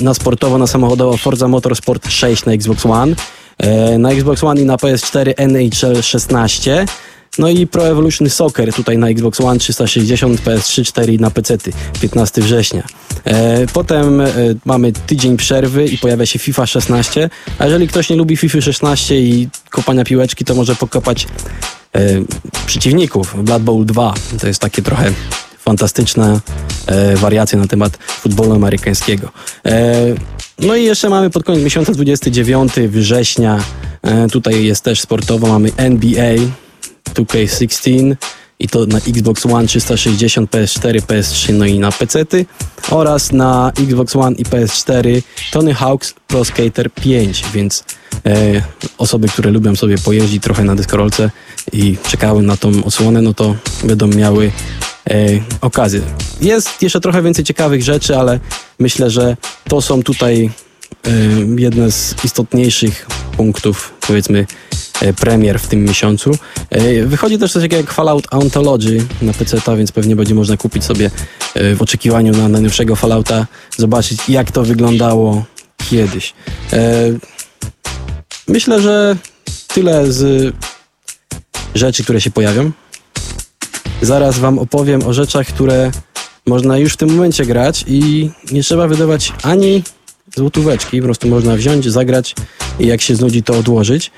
na 0.00 0.14
sportowo, 0.14 0.58
na 0.58 0.66
samochodowo 0.66 1.16
Forza 1.16 1.48
Motorsport 1.48 2.08
6 2.08 2.44
na 2.44 2.52
Xbox 2.52 2.86
One, 2.86 3.14
e, 3.58 3.98
na 3.98 4.10
Xbox 4.10 4.44
One 4.44 4.60
i 4.60 4.64
na 4.64 4.76
PS4 4.76 5.34
NHL 5.36 6.02
16. 6.02 6.86
No 7.38 7.48
i 7.48 7.66
Pro 7.66 7.88
Evolution 7.88 8.30
Soccer 8.30 8.72
tutaj 8.72 8.98
na 8.98 9.08
Xbox 9.08 9.40
One 9.40 9.58
360, 9.58 10.40
PS3, 10.40 10.84
4 10.84 11.14
i 11.14 11.18
na 11.18 11.30
PC 11.30 11.58
15 12.00 12.42
września. 12.42 12.82
E, 13.24 13.66
potem 13.66 14.20
e, 14.20 14.34
mamy 14.64 14.92
tydzień 14.92 15.36
przerwy 15.36 15.84
i 15.84 15.98
pojawia 15.98 16.26
się 16.26 16.38
FIFA 16.38 16.66
16. 16.66 17.30
A 17.58 17.64
jeżeli 17.64 17.88
ktoś 17.88 18.10
nie 18.10 18.16
lubi 18.16 18.36
FIFA 18.36 18.60
16 18.60 19.20
i 19.20 19.48
kopania 19.70 20.04
piłeczki, 20.04 20.44
to 20.44 20.54
może 20.54 20.76
pokopać 20.76 21.26
e, 21.94 22.00
przeciwników. 22.66 23.44
Blood 23.44 23.62
Bowl 23.62 23.86
2 23.86 24.14
to 24.40 24.46
jest 24.46 24.60
takie 24.60 24.82
trochę 24.82 25.12
fantastyczna 25.58 26.40
e, 26.86 27.16
wariacja 27.16 27.58
na 27.58 27.66
temat 27.66 27.96
futbolu 27.96 28.54
amerykańskiego. 28.54 29.28
E, 29.66 29.94
no 30.58 30.76
i 30.76 30.84
jeszcze 30.84 31.08
mamy 31.08 31.30
pod 31.30 31.44
koniec 31.44 31.64
miesiąca 31.64 31.92
29 31.92 32.72
września, 32.88 33.60
e, 34.02 34.28
tutaj 34.28 34.64
jest 34.64 34.84
też 34.84 35.00
sportowo, 35.00 35.46
mamy 35.46 35.70
NBA 35.76 36.34
2K16 37.14 38.16
i 38.58 38.68
to 38.68 38.86
na 38.86 38.98
Xbox 38.98 39.46
One 39.46 39.66
360, 39.66 40.50
PS4, 40.50 41.00
PS3, 41.00 41.54
no 41.54 41.66
i 41.66 41.78
na 41.78 41.92
PC-ty 41.92 42.46
oraz 42.90 43.32
na 43.32 43.72
Xbox 43.78 44.16
One 44.16 44.36
i 44.36 44.44
PS4 44.44 45.22
Tony 45.52 45.74
Hawk's 45.74 46.14
Pro 46.26 46.44
Skater 46.44 46.90
5, 46.90 47.44
więc 47.54 47.84
e, 48.26 48.62
osoby, 48.98 49.28
które 49.28 49.50
lubią 49.50 49.76
sobie 49.76 49.98
pojeździć 49.98 50.42
trochę 50.42 50.64
na 50.64 50.74
deskorolce 50.74 51.30
i 51.72 51.96
czekały 52.08 52.42
na 52.42 52.56
tą 52.56 52.84
osłonę, 52.84 53.22
no 53.22 53.34
to 53.34 53.56
będą 53.84 54.06
miały 54.06 54.52
e, 55.10 55.26
okazję. 55.60 56.00
Jest 56.40 56.82
jeszcze 56.82 57.00
trochę 57.00 57.22
więcej 57.22 57.44
ciekawych 57.44 57.82
rzeczy, 57.82 58.16
ale 58.16 58.40
myślę, 58.78 59.10
że 59.10 59.36
to 59.68 59.82
są 59.82 60.02
tutaj 60.02 60.50
e, 61.06 61.10
jedne 61.56 61.92
z 61.92 62.14
istotniejszych 62.24 63.06
punktów, 63.36 63.94
powiedzmy, 64.06 64.46
premier 65.16 65.60
w 65.60 65.66
tym 65.66 65.84
miesiącu. 65.84 66.30
E, 66.70 67.06
wychodzi 67.06 67.38
też 67.38 67.52
coś 67.52 67.62
takiego 67.62 67.80
jak 67.80 67.92
Fallout 67.92 68.26
Ontology 68.30 69.06
na 69.22 69.32
PC, 69.32 69.76
więc 69.76 69.92
pewnie 69.92 70.16
będzie 70.16 70.34
można 70.34 70.56
kupić 70.56 70.84
sobie 70.84 71.10
e, 71.54 71.74
w 71.74 71.82
oczekiwaniu 71.82 72.32
na 72.32 72.48
najnowszego 72.48 72.96
Fallouta, 72.96 73.46
zobaczyć 73.76 74.28
jak 74.28 74.52
to 74.52 74.62
wyglądało 74.62 75.44
kiedyś. 75.90 76.32
E, 76.72 77.12
myślę, 78.48 78.80
że 78.80 79.16
tyle 79.68 80.12
z 80.12 80.54
rzeczy, 81.74 82.04
które 82.04 82.20
się 82.20 82.30
pojawią. 82.30 82.70
Zaraz 84.02 84.38
Wam 84.38 84.58
opowiem 84.58 85.02
o 85.06 85.12
rzeczach, 85.12 85.46
które 85.46 85.90
można 86.46 86.78
już 86.78 86.92
w 86.92 86.96
tym 86.96 87.14
momencie 87.14 87.46
grać 87.46 87.84
i 87.88 88.30
nie 88.52 88.62
trzeba 88.62 88.88
wydawać 88.88 89.32
ani 89.42 89.82
złotóweczki, 90.36 90.98
po 90.98 91.04
prostu 91.04 91.28
można 91.28 91.56
wziąć, 91.56 91.88
zagrać 91.88 92.34
i 92.78 92.86
jak 92.86 93.00
się 93.00 93.16
znudzi, 93.16 93.42
to 93.42 93.58
odłożyć. 93.58 94.10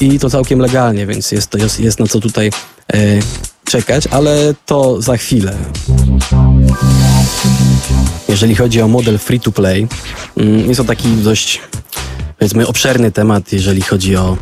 I 0.00 0.18
to 0.18 0.30
całkiem 0.30 0.58
legalnie, 0.58 1.06
więc 1.06 1.32
jest, 1.32 1.54
jest, 1.54 1.80
jest 1.80 2.00
na 2.00 2.06
co 2.06 2.20
tutaj 2.20 2.50
e, 2.92 2.98
czekać, 3.64 4.06
ale 4.06 4.54
to 4.66 5.02
za 5.02 5.16
chwilę. 5.16 5.56
Jeżeli 8.28 8.54
chodzi 8.54 8.82
o 8.82 8.88
model 8.88 9.18
free 9.18 9.40
to 9.40 9.52
play, 9.52 9.88
mm, 10.36 10.68
jest 10.68 10.78
to 10.78 10.84
taki 10.84 11.08
dość 11.08 11.60
powiedzmy 12.38 12.66
obszerny 12.66 13.12
temat, 13.12 13.52
jeżeli 13.52 13.82
chodzi 13.82 14.16
o 14.16 14.36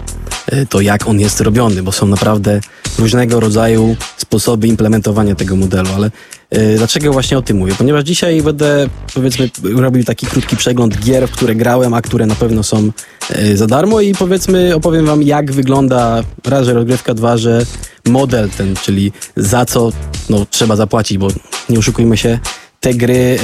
to, 0.68 0.80
jak 0.80 1.08
on 1.08 1.20
jest 1.20 1.40
robiony, 1.40 1.82
bo 1.82 1.92
są 1.92 2.06
naprawdę 2.06 2.61
różnego 2.99 3.40
rodzaju 3.40 3.96
sposoby 4.16 4.66
implementowania 4.66 5.34
tego 5.34 5.56
modelu, 5.56 5.88
ale 5.96 6.11
yy, 6.50 6.76
dlaczego 6.76 7.12
właśnie 7.12 7.38
o 7.38 7.42
tym 7.42 7.56
mówię? 7.56 7.75
Ponieważ 7.78 8.04
dzisiaj 8.04 8.42
będę, 8.42 8.88
powiedzmy, 9.14 9.50
robił 9.76 10.04
taki 10.04 10.26
krótki 10.26 10.56
przegląd 10.56 10.99
gier, 11.00 11.28
w 11.28 11.30
które 11.30 11.54
grałem, 11.54 11.94
a 11.94 12.02
które 12.02 12.26
na 12.26 12.34
pewno 12.34 12.62
są 12.62 12.90
yy, 13.37 13.56
za 13.56 13.66
darmo 13.66 14.00
i 14.00 14.14
powiedzmy 14.14 14.75
opowiem 14.75 15.06
wam, 15.06 15.23
jak 15.23 15.52
wygląda 15.52 16.23
raz, 16.44 16.66
że 16.66 16.75
rozgrywka, 16.75 17.14
dwa, 17.14 17.37
że 17.37 17.66
model 18.06 18.50
ten, 18.50 18.76
czyli 18.76 19.12
za 19.37 19.64
co 19.64 19.92
no, 20.30 20.46
trzeba 20.50 20.76
zapłacić, 20.76 21.18
bo 21.18 21.28
nie 21.68 21.78
oszukujmy 21.78 22.16
się, 22.16 22.38
te 22.80 22.94
gry 22.94 23.38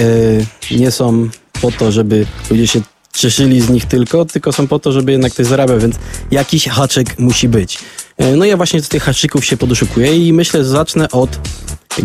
yy, 0.71 0.79
nie 0.79 0.91
są 0.91 1.29
po 1.63 1.73
to, 1.73 1.93
żeby 1.93 2.27
ludzie 2.51 2.67
się 2.67 2.81
cieszyli 3.13 3.61
z 3.61 3.71
nich 3.71 3.87
tylko, 3.87 4.25
tylko 4.25 4.53
są 4.53 4.67
po 4.67 4.79
to, 4.79 4.93
żeby 4.93 5.13
jednak 5.13 5.33
ktoś 5.33 5.47
zarabiał, 5.47 5.79
więc 5.79 5.97
jakiś 6.31 6.69
haczyk 6.69 7.19
musi 7.19 7.49
być. 7.49 7.79
E, 8.17 8.37
no 8.37 8.45
ja 8.45 8.57
właśnie 8.57 8.83
z 8.83 8.89
tych 8.89 9.03
haczyków 9.03 9.45
się 9.45 9.57
podoszukuję 9.57 10.29
i 10.29 10.33
myślę, 10.33 10.65
że 10.65 10.71
zacznę 10.71 11.11
od 11.11 11.39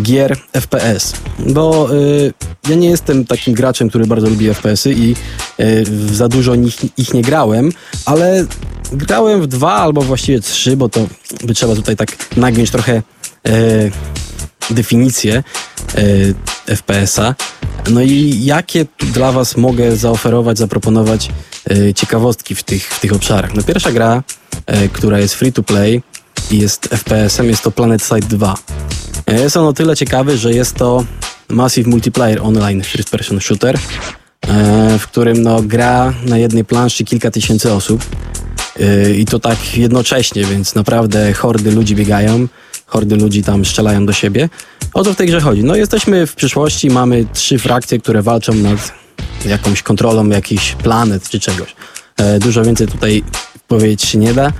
gier 0.02 0.36
FPS, 0.52 1.12
bo 1.38 1.94
y, 1.94 2.32
ja 2.68 2.74
nie 2.74 2.88
jestem 2.88 3.24
takim 3.24 3.54
graczem, 3.54 3.88
który 3.88 4.06
bardzo 4.06 4.28
lubi 4.28 4.48
FPS-y 4.54 4.92
i 4.92 5.14
y, 5.60 5.84
za 6.14 6.28
dużo 6.28 6.54
nich, 6.54 6.98
ich 6.98 7.14
nie 7.14 7.22
grałem, 7.22 7.72
ale 8.04 8.46
grałem 8.92 9.42
w 9.42 9.46
dwa 9.46 9.72
albo 9.72 10.02
właściwie 10.02 10.40
trzy, 10.40 10.76
bo 10.76 10.88
to 10.88 11.06
by 11.44 11.54
trzeba 11.54 11.74
tutaj 11.74 11.96
tak 11.96 12.36
nagiąć 12.36 12.70
trochę 12.70 13.02
y, 13.48 13.90
definicję 14.70 15.42
FPS-a. 16.66 17.34
No 17.90 18.02
i 18.02 18.44
jakie 18.44 18.86
dla 19.12 19.32
Was 19.32 19.56
mogę 19.56 19.96
zaoferować, 19.96 20.58
zaproponować 20.58 21.30
ciekawostki 21.94 22.54
w 22.54 22.62
tych, 22.62 22.88
w 22.88 23.00
tych 23.00 23.12
obszarach? 23.12 23.54
No 23.54 23.62
pierwsza 23.62 23.92
gra 23.92 24.22
E, 24.66 24.88
która 24.88 25.18
jest 25.18 25.34
free 25.34 25.52
to 25.52 25.62
play 25.62 26.02
i 26.50 26.58
jest 26.58 26.88
FPS-em, 26.88 27.46
jest 27.46 27.62
to 27.62 27.70
Planet 27.70 28.02
Side 28.02 28.26
2. 28.28 28.54
E, 29.26 29.40
jest 29.40 29.56
on 29.56 29.66
o 29.66 29.72
tyle 29.72 29.96
ciekawy, 29.96 30.38
że 30.38 30.52
jest 30.52 30.74
to 30.74 31.04
Massive 31.48 31.90
Multiplayer 31.90 32.42
Online 32.42 32.82
First 32.82 33.10
Person 33.10 33.40
Shooter, 33.40 33.76
e, 33.76 34.98
w 34.98 35.06
którym 35.06 35.42
no, 35.42 35.62
gra 35.62 36.14
na 36.26 36.38
jednej 36.38 36.64
planszy 36.64 37.04
kilka 37.04 37.30
tysięcy 37.30 37.72
osób 37.72 38.04
i 39.18 39.24
to 39.24 39.38
tak 39.38 39.76
jednocześnie, 39.76 40.44
więc 40.44 40.74
naprawdę 40.74 41.32
hordy 41.32 41.70
ludzi 41.70 41.94
biegają, 41.94 42.46
hordy 42.86 43.16
ludzi 43.16 43.42
tam 43.42 43.64
strzelają 43.64 44.06
do 44.06 44.12
siebie. 44.12 44.48
O 44.94 45.04
co 45.04 45.12
w 45.12 45.16
tej 45.16 45.26
grze 45.26 45.40
chodzi? 45.40 45.64
No 45.64 45.76
jesteśmy 45.76 46.26
w 46.26 46.34
przyszłości, 46.34 46.90
mamy 46.90 47.26
trzy 47.32 47.58
frakcje, 47.58 47.98
które 47.98 48.22
walczą 48.22 48.54
nad 48.54 48.92
jakąś 49.44 49.82
kontrolą 49.82 50.28
jakichś 50.28 50.72
planet 50.72 51.28
czy 51.28 51.40
czegoś. 51.40 51.76
Dużo 52.40 52.62
więcej 52.62 52.86
tutaj 52.86 53.22
powiedzieć 53.68 54.02
się 54.02 54.18
nie 54.18 54.34
da. 54.34 54.52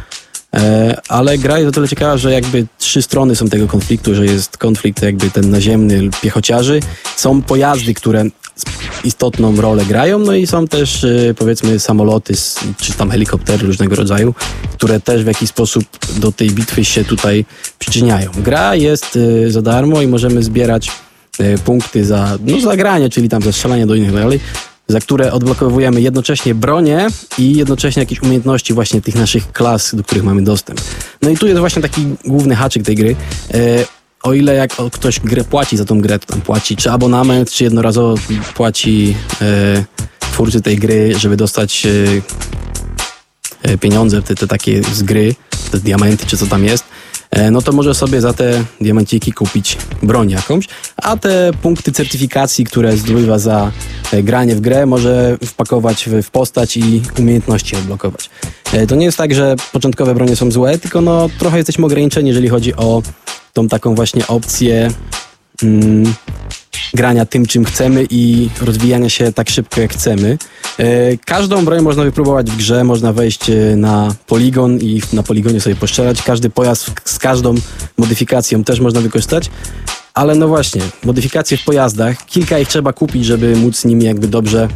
E, 0.55 1.01
ale 1.09 1.39
gra 1.39 1.59
jest 1.59 1.69
o 1.69 1.73
tyle 1.73 1.89
ciekawa, 1.89 2.17
że 2.17 2.33
jakby 2.33 2.67
trzy 2.79 3.03
strony 3.03 3.37
są 3.37 3.49
tego 3.49 3.67
konfliktu, 3.67 4.15
że 4.15 4.25
jest 4.25 4.59
konflikt 4.59 5.03
jakby 5.03 5.31
ten 5.31 5.51
naziemny 5.51 6.11
piechociarzy, 6.23 6.81
są 7.17 7.43
pojazdy, 7.43 7.95
które 7.95 8.25
istotną 9.07 9.61
rolę 9.61 9.85
grają, 9.85 10.19
no 10.19 10.35
i 10.35 10.47
są 10.47 10.69
też 10.69 11.05
e, 11.05 11.35
powiedzmy 11.35 11.79
samoloty 11.79 12.35
czy 12.79 12.93
tam 12.93 13.11
helikoptery 13.11 13.67
różnego 13.67 13.97
rodzaju, 13.97 14.35
które 14.73 15.01
też 15.01 15.25
w 15.25 15.27
jakiś 15.27 15.49
sposób 15.49 15.85
do 16.17 16.33
tej 16.33 16.51
bitwy 16.51 16.85
się 16.85 17.05
tutaj 17.05 17.45
przyczyniają. 17.79 18.31
Gra 18.39 18.75
jest 18.75 19.19
e, 19.47 19.51
za 19.51 19.63
darmo 19.63 20.03
i 20.03 20.07
możemy 20.07 20.43
zbierać 20.43 20.91
punkty 21.65 22.05
za, 22.05 22.39
no, 22.47 22.61
za 22.61 22.77
granie, 22.77 23.11
czyli 23.11 23.29
tam 23.29 23.43
za 23.43 23.53
strzelanie 23.53 23.87
do 23.87 23.95
innych 23.95 24.13
dalej 24.13 24.41
za 24.89 25.01
które 25.01 25.33
odblokowujemy 25.33 26.01
jednocześnie 26.01 26.55
bronię 26.55 27.07
i 27.39 27.57
jednocześnie 27.57 28.03
jakieś 28.03 28.23
umiejętności 28.23 28.75
właśnie 28.75 29.01
tych 29.01 29.15
naszych 29.15 29.53
klas, 29.53 29.95
do 29.95 30.03
których 30.03 30.25
mamy 30.25 30.43
dostęp. 30.43 30.81
No 31.23 31.31
i 31.31 31.37
tu 31.37 31.47
jest 31.47 31.61
właśnie 31.61 31.83
taki 31.83 32.07
główny 32.25 32.55
haczyk 32.55 32.85
tej 32.85 32.97
gry. 32.97 33.17
O 34.27 34.35
ile 34.35 34.55
jak 34.55 34.73
ktoś 34.93 35.21
grę 35.21 35.45
płaci 35.45 35.77
za 35.77 35.85
tą 35.85 36.01
grę, 36.01 36.19
to 36.19 36.27
tam 36.27 36.41
płaci 36.41 36.77
czy 36.77 36.91
abonament, 36.91 37.51
czy 37.51 37.65
jednorazowo 37.65 38.15
płaci 38.55 39.17
e, 39.41 39.85
twórcy 40.21 40.63
tej 40.63 40.77
gry, 40.77 41.19
żeby 41.19 41.37
dostać 41.37 41.87
e, 41.87 41.91
e 43.63 43.79
pieniądze, 43.79 44.23
te, 44.23 44.35
te 44.35 44.47
takie 44.47 44.83
z 44.83 45.03
gry, 45.03 45.35
te 45.71 45.79
diamenty, 45.79 46.27
czy 46.27 46.37
co 46.37 46.47
tam 46.47 46.65
jest, 46.65 46.85
E, 47.31 47.51
no 47.51 47.63
to 47.63 47.73
może 47.73 47.95
sobie 47.95 48.21
za 48.21 48.33
te 48.33 48.65
diamenciki 48.81 49.33
kupić 49.33 49.77
broń 50.03 50.31
jakąś, 50.31 50.69
a 50.97 51.17
te 51.17 51.51
punkty 51.63 51.93
certyfikacji, 51.93 52.65
które 52.65 52.97
zdobywa 52.97 53.39
za 53.39 53.73
e, 54.13 54.23
granie 54.23 54.57
w 54.57 54.61
grę, 54.61 54.87
może 54.87 55.39
wpakować 55.47 56.09
w, 56.09 56.31
postać 56.31 56.77
i 56.77 57.03
umiejętności 57.19 57.77
odblokować. 57.77 58.31
E, 58.73 58.87
to 58.87 58.97
nie 58.97 59.05
jest 59.05 59.19
tak, 59.19 59.35
że 59.35 59.57
początkowe 59.73 60.15
bronie 60.15 60.37
są 60.37 60.51
złe, 60.51 60.79
tylko 60.79 61.01
no 61.01 61.29
trochę 61.39 61.57
jesteśmy 61.57 61.87
ograniczeni, 61.87 62.29
jeżeli 62.29 62.49
chodzi 62.49 62.75
o 62.75 63.03
tą 63.57 63.69
taką 63.69 63.95
właśnie 63.95 64.27
opcję 64.27 64.91
mm, 65.63 66.15
grania 66.95 67.27
tym, 67.27 67.47
czym 67.47 67.65
chcemy 67.65 68.07
i 68.11 68.49
rozwijania 68.61 69.09
się 69.09 69.33
tak 69.33 69.51
szybko, 69.51 69.81
jak 69.81 69.93
chcemy. 69.93 70.39
E, 70.79 71.17
każdą 71.17 71.65
broń 71.65 71.83
można 71.83 72.05
wypróbować 72.05 72.51
w 72.51 72.57
grze, 72.57 72.85
można 72.85 73.13
wejść 73.13 73.51
e, 73.51 73.77
na 73.77 74.15
poligon 74.27 74.79
i 74.79 75.03
na 75.13 75.23
poligonie 75.23 75.61
sobie 75.61 75.77
poszczelać. 75.77 76.23
Każdy 76.23 76.51
pojazd 76.51 76.91
z 77.05 77.19
każdą 77.19 77.55
modyfikacją 77.99 78.65
też 78.65 78.81
można 78.81 79.01
wykorzystać. 79.01 79.51
Ale 80.15 80.35
no 80.35 80.49
właśnie, 80.49 80.83
modyfikacje 81.05 81.57
w 81.57 81.65
pojazdach, 81.65 82.27
kilka 82.27 82.59
ich 82.59 82.69
trzeba 82.69 82.93
kupić, 82.93 83.25
żeby 83.25 83.57
móc 83.57 83.85
nimi 83.85 84.05
jakby 84.05 84.29
dobrze 84.29 84.69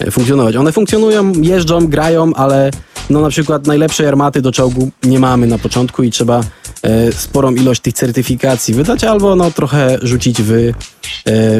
e, 0.00 0.10
funkcjonować. 0.10 0.56
One 0.56 0.72
funkcjonują, 0.72 1.32
jeżdżą, 1.32 1.86
grają, 1.86 2.34
ale 2.34 2.70
no 3.10 3.20
na 3.20 3.28
przykład 3.28 3.66
najlepszej 3.66 4.06
armaty 4.06 4.42
do 4.42 4.52
czołgu 4.52 4.90
nie 5.04 5.18
mamy 5.18 5.46
na 5.46 5.58
początku 5.58 6.02
i 6.02 6.10
trzeba 6.10 6.40
sporą 7.12 7.54
ilość 7.54 7.80
tych 7.80 7.94
certyfikacji 7.94 8.74
wydać 8.74 9.04
albo 9.04 9.36
no 9.36 9.50
trochę 9.50 9.98
rzucić 10.02 10.42
w 10.42 10.52
e, 10.52 10.72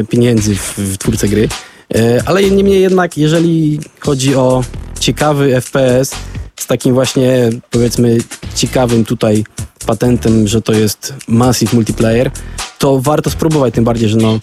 pieniędzy 0.03 0.55
w, 0.55 0.77
w 0.77 0.97
twórcę 0.97 1.27
gry. 1.27 1.49
E, 1.95 2.21
ale 2.25 2.43
niemniej 2.43 2.81
jednak, 2.81 3.17
jeżeli 3.17 3.79
chodzi 3.99 4.35
o 4.35 4.63
ciekawy 4.99 5.61
FPS 5.61 6.15
z 6.55 6.67
takim 6.67 6.93
właśnie 6.93 7.49
powiedzmy 7.69 8.17
ciekawym 8.55 9.05
tutaj 9.05 9.43
patentem, 9.85 10.47
że 10.47 10.61
to 10.61 10.73
jest 10.73 11.13
Massive 11.27 11.73
Multiplayer, 11.73 12.31
to 12.79 12.99
warto 12.99 13.29
spróbować, 13.29 13.73
tym 13.73 13.83
bardziej, 13.83 14.09
że 14.09 14.17
no 14.17 14.39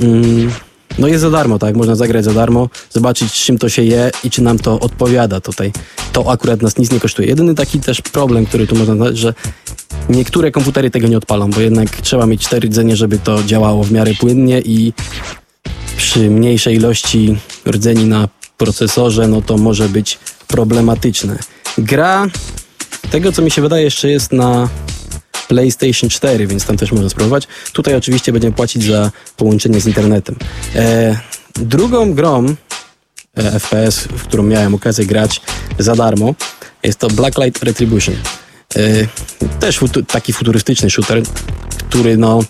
mm, 0.00 0.50
no 0.98 1.08
jest 1.08 1.20
za 1.20 1.30
darmo, 1.30 1.58
tak? 1.58 1.76
Można 1.76 1.96
zagrać 1.96 2.24
za 2.24 2.32
darmo, 2.32 2.68
zobaczyć 2.90 3.32
czym 3.32 3.58
to 3.58 3.68
się 3.68 3.82
je 3.82 4.10
i 4.24 4.30
czy 4.30 4.42
nam 4.42 4.58
to 4.58 4.80
odpowiada 4.80 5.40
tutaj. 5.40 5.72
To 6.12 6.30
akurat 6.30 6.62
nas 6.62 6.78
nic 6.78 6.92
nie 6.92 7.00
kosztuje. 7.00 7.28
Jedyny 7.28 7.54
taki 7.54 7.80
też 7.80 8.00
problem, 8.00 8.46
który 8.46 8.66
tu 8.66 8.76
można 8.76 8.94
znaleźć, 8.94 9.18
że 9.18 9.34
niektóre 10.08 10.50
komputery 10.50 10.90
tego 10.90 11.08
nie 11.08 11.16
odpalą, 11.16 11.50
bo 11.50 11.60
jednak 11.60 11.88
trzeba 11.90 12.26
mieć 12.26 12.42
cztery 12.42 12.68
rdzenie, 12.68 12.96
żeby 12.96 13.18
to 13.18 13.42
działało 13.44 13.84
w 13.84 13.92
miarę 13.92 14.12
płynnie 14.20 14.60
i 14.60 14.92
przy 15.96 16.30
mniejszej 16.30 16.76
ilości 16.76 17.36
rdzeni 17.66 18.04
na 18.04 18.28
procesorze, 18.56 19.28
no 19.28 19.42
to 19.42 19.58
może 19.58 19.88
być 19.88 20.18
problematyczne. 20.46 21.38
Gra, 21.78 22.26
tego 23.10 23.32
co 23.32 23.42
mi 23.42 23.50
się 23.50 23.62
wydaje, 23.62 23.84
jeszcze 23.84 24.10
jest 24.10 24.32
na 24.32 24.68
PlayStation 25.48 26.10
4, 26.10 26.46
więc 26.46 26.64
tam 26.64 26.76
też 26.76 26.92
można 26.92 27.08
spróbować. 27.08 27.48
Tutaj 27.72 27.94
oczywiście 27.94 28.32
będziemy 28.32 28.54
płacić 28.54 28.84
za 28.84 29.10
połączenie 29.36 29.80
z 29.80 29.86
internetem. 29.86 30.36
E, 30.74 31.18
drugą 31.54 32.14
grą 32.14 32.54
e, 33.36 33.60
FPS, 33.60 33.98
w 33.98 34.22
którą 34.22 34.42
miałem 34.42 34.74
okazję 34.74 35.06
grać 35.06 35.40
za 35.78 35.94
darmo, 35.94 36.34
jest 36.82 36.98
to 36.98 37.08
Blacklight 37.08 37.62
Retribution. 37.62 38.14
E, 38.76 39.06
też 39.60 39.78
futu 39.78 40.02
taki 40.02 40.32
futurystyczny 40.32 40.90
shooter, 40.90 41.22
który 41.88 42.16
no, 42.16 42.40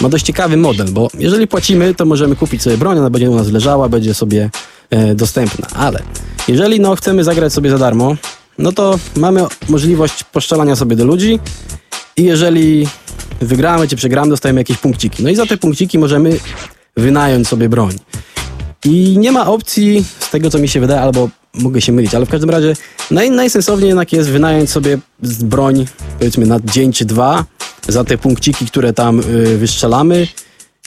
ma 0.00 0.08
dość 0.08 0.24
ciekawy 0.24 0.56
model, 0.56 0.88
bo 0.90 1.08
jeżeli 1.18 1.46
płacimy, 1.46 1.94
to 1.94 2.04
możemy 2.04 2.36
kupić 2.36 2.62
sobie 2.62 2.76
broń, 2.76 2.98
ona 2.98 3.10
będzie 3.10 3.30
u 3.30 3.34
nas 3.34 3.48
leżała, 3.48 3.88
będzie 3.88 4.14
sobie 4.14 4.50
e, 4.90 5.14
dostępna, 5.14 5.66
ale 5.74 6.02
jeżeli 6.48 6.80
no, 6.80 6.96
chcemy 6.96 7.24
zagrać 7.24 7.52
sobie 7.52 7.70
za 7.70 7.78
darmo, 7.78 8.16
no 8.58 8.72
to 8.72 8.98
mamy 9.16 9.44
możliwość 9.68 10.24
poszczelania 10.24 10.76
sobie 10.76 10.96
do 10.96 11.04
ludzi 11.04 11.40
i 12.16 12.24
jeżeli 12.24 12.88
wygramy 13.40 13.88
czy 13.88 13.96
przegramy, 13.96 14.30
dostajemy 14.30 14.60
jakieś 14.60 14.78
punkciki. 14.78 15.22
No 15.22 15.30
i 15.30 15.36
za 15.36 15.46
te 15.46 15.56
punkciki 15.56 15.98
możemy 15.98 16.38
wynająć 16.96 17.48
sobie 17.48 17.68
broń. 17.68 17.94
I 18.84 19.18
nie 19.18 19.32
ma 19.32 19.46
opcji, 19.46 20.04
z 20.18 20.30
tego 20.30 20.50
co 20.50 20.58
mi 20.58 20.68
się 20.68 20.80
wydaje, 20.80 21.00
albo 21.00 21.28
mogę 21.54 21.80
się 21.80 21.92
mylić, 21.92 22.14
ale 22.14 22.26
w 22.26 22.30
każdym 22.30 22.50
razie 22.50 22.76
naj, 23.10 23.30
najsensowniej 23.30 23.88
jednak 23.88 24.12
jest 24.12 24.30
wynająć 24.30 24.70
sobie 24.70 24.98
broń, 25.42 25.86
powiedzmy 26.18 26.46
na 26.46 26.60
dzień 26.60 26.92
czy 26.92 27.04
dwa, 27.04 27.44
za 27.88 28.04
te 28.04 28.18
punkciki, 28.18 28.66
które 28.66 28.92
tam 28.92 29.20
y, 29.20 29.58
wystrzelamy 29.58 30.28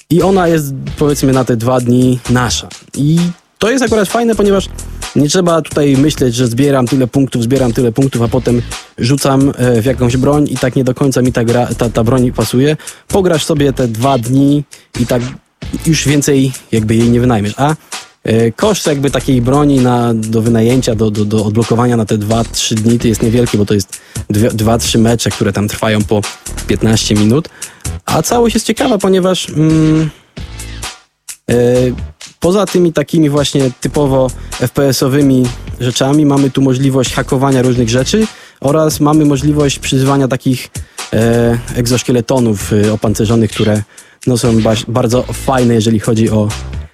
i 0.10 0.22
ona 0.22 0.48
jest 0.48 0.74
powiedzmy 0.98 1.34
na 1.34 1.46
te 1.46 1.58
dwa 1.58 1.80
dni 1.80 2.20
nasza. 2.30 2.68
I 2.98 3.20
to 3.58 3.72
jest 3.72 3.84
akurat 3.84 4.10
fajne, 4.10 4.36
ponieważ 4.36 4.70
nie 5.16 5.30
trzeba 5.30 5.62
tutaj 5.62 5.98
myśleć, 5.98 6.36
że 6.36 6.48
zbieram 6.48 6.88
tyle 6.88 7.08
punktów, 7.08 7.44
zbieram 7.44 7.74
tyle 7.74 7.92
punktów, 7.92 8.22
a 8.22 8.28
potem 8.28 8.62
rzucam 8.98 9.54
e, 9.58 9.82
w 9.82 9.86
jakąś 9.86 10.18
broń 10.18 10.48
i 10.52 10.58
tak 10.58 10.76
nie 10.76 10.84
do 10.84 10.94
końca 10.94 11.22
mi 11.22 11.32
ta, 11.32 11.44
gra, 11.44 11.68
ta, 11.78 11.90
ta 11.90 12.04
broń 12.04 12.32
pasuje. 12.32 12.78
Pograsz 13.08 13.46
sobie 13.46 13.74
te 13.74 13.88
dwa 13.88 14.18
dni 14.18 14.64
i 15.00 15.06
tak 15.06 15.22
już 15.86 16.08
więcej 16.08 16.52
jakby 16.72 16.96
jej 16.96 17.10
nie 17.10 17.20
wynajmiesz. 17.20 17.54
A 17.58 17.76
e, 18.24 18.52
koszt 18.52 18.88
jakby 18.88 19.12
takiej 19.12 19.42
broni 19.42 19.80
na, 19.80 20.14
do 20.14 20.42
wynajęcia, 20.42 20.96
do, 20.96 21.12
do, 21.12 21.26
do 21.26 21.46
odblokowania 21.46 21.98
na 21.98 22.06
te 22.06 22.18
2-3 22.18 22.74
dni 22.74 23.00
to 23.00 23.08
jest 23.08 23.24
niewielki, 23.24 23.58
bo 23.58 23.66
to 23.66 23.74
jest 23.74 24.02
2-3 24.32 25.00
mecze, 25.00 25.30
które 25.30 25.54
tam 25.54 25.68
trwają 25.68 26.04
po 26.04 26.22
15 26.68 27.16
minut. 27.16 27.50
A 28.06 28.22
całość 28.22 28.56
jest 28.56 28.66
ciekawa, 28.66 28.98
ponieważ 28.98 29.50
mm, 29.50 30.10
Poza 32.40 32.66
tymi 32.66 32.94
takimi 32.94 33.30
właśnie 33.30 33.72
typowo 33.82 34.28
FPS-owymi 34.60 35.46
rzeczami 35.80 36.26
mamy 36.26 36.52
tu 36.52 36.62
możliwość 36.62 37.14
hakowania 37.14 37.62
różnych 37.62 37.90
rzeczy 37.90 38.28
oraz 38.62 39.00
mamy 39.00 39.26
możliwość 39.26 39.80
przyzywania 39.80 40.28
takich 40.28 40.70
e, 41.14 41.58
egzoszkieletonów 41.76 42.74
e, 42.74 42.94
opancerzonych, 42.94 43.52
które 43.52 43.84
no, 44.28 44.38
są 44.38 44.62
ba 44.62 44.74
bardzo 44.88 45.24
fajne, 45.24 45.74
jeżeli 45.74 46.00
chodzi 46.00 46.30
o 46.30 46.48